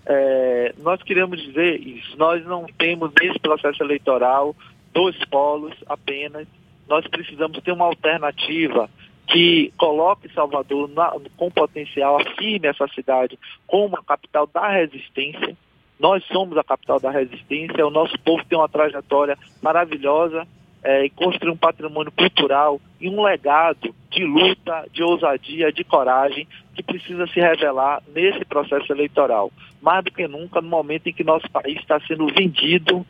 é, 0.05 0.75
nós 0.79 1.03
queremos 1.03 1.41
dizer 1.41 1.81
isso. 1.81 2.17
Nós 2.17 2.45
não 2.45 2.67
temos 2.79 3.13
nesse 3.21 3.39
processo 3.39 3.83
eleitoral 3.83 4.55
dois 4.93 5.17
polos 5.27 5.75
apenas. 5.87 6.47
Nós 6.89 7.07
precisamos 7.07 7.59
ter 7.61 7.73
uma 7.73 7.87
alternativa 7.87 8.91
que 9.29 9.73
coloque 9.79 10.33
Salvador 10.35 10.89
na, 10.91 11.13
com 11.37 11.51
potencial, 11.51 12.21
afirme 12.21 12.69
essa 12.69 12.87
cidade 12.89 13.39
como 13.67 13.97
a 13.97 14.03
capital 14.03 14.47
da 14.47 14.69
resistência. 14.69 15.57
Nós 15.99 16.25
somos 16.25 16.59
a 16.59 16.65
capital 16.65 16.99
da 16.99 17.11
resistência, 17.11 17.87
o 17.87 17.91
nosso 17.91 18.19
povo 18.21 18.45
tem 18.45 18.59
uma 18.59 18.69
trajetória 18.69 19.39
maravilhosa 19.63 20.47
é, 20.83 21.05
e 21.05 21.11
construir 21.11 21.51
um 21.51 21.57
patrimônio 21.57 22.13
cultural 22.13 22.81
e 23.01 23.09
um 23.09 23.23
legado 23.23 23.95
de 24.11 24.25
luta, 24.25 24.85
de 24.93 25.03
ousadia, 25.03 25.73
de 25.73 25.85
coragem 25.85 26.47
que 26.75 26.83
precisa 26.83 27.27
se 27.29 27.41
revelar 27.41 28.03
nesse 28.15 28.45
processo 28.45 28.93
eleitoral. 28.93 29.53
Mais 29.81 30.05
do 30.05 30.11
que 30.11 30.27
nunca, 30.27 30.61
no 30.61 30.69
momento 30.69 31.09
em 31.09 31.13
que 31.13 31.25
nosso 31.25 31.49
país 31.51 31.79
está 31.79 32.01
sendo 32.01 32.27
vendido, 32.27 33.07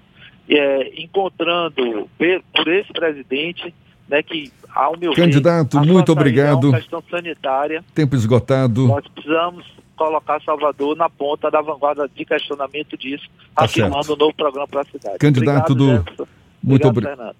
é, 0.49 1.03
encontrando 1.03 2.09
por 2.19 2.69
esse 2.69 2.93
presidente, 2.93 3.75
né, 4.09 4.23
que, 4.23 4.53
ao 4.75 4.97
meu 4.99 5.13
Candidato, 5.15 5.81
ver, 5.81 5.87
muito 5.87 6.13
obrigado. 6.13 6.71
questão 6.73 7.03
sanitária. 7.11 7.85
Tempo 7.95 8.15
esgotado. 8.15 8.87
Nós 8.87 9.07
precisamos 9.09 9.65
colocar 9.97 10.43
Salvador 10.43 10.97
na 10.97 11.09
ponta 11.09 11.51
da 11.51 11.61
vanguarda 11.61 12.09
de 12.09 12.25
questionamento 12.25 12.97
disso, 12.97 13.25
tá 13.55 13.65
afirmando 13.65 14.15
um 14.15 14.17
novo 14.17 14.35
programa 14.35 14.67
para 14.67 14.81
a 14.81 14.85
cidade. 14.85 15.19
Candidato 15.19 15.73
obrigado, 15.73 16.15
do. 16.17 16.29
Muito 16.63 16.89
obrigado. 16.89 17.37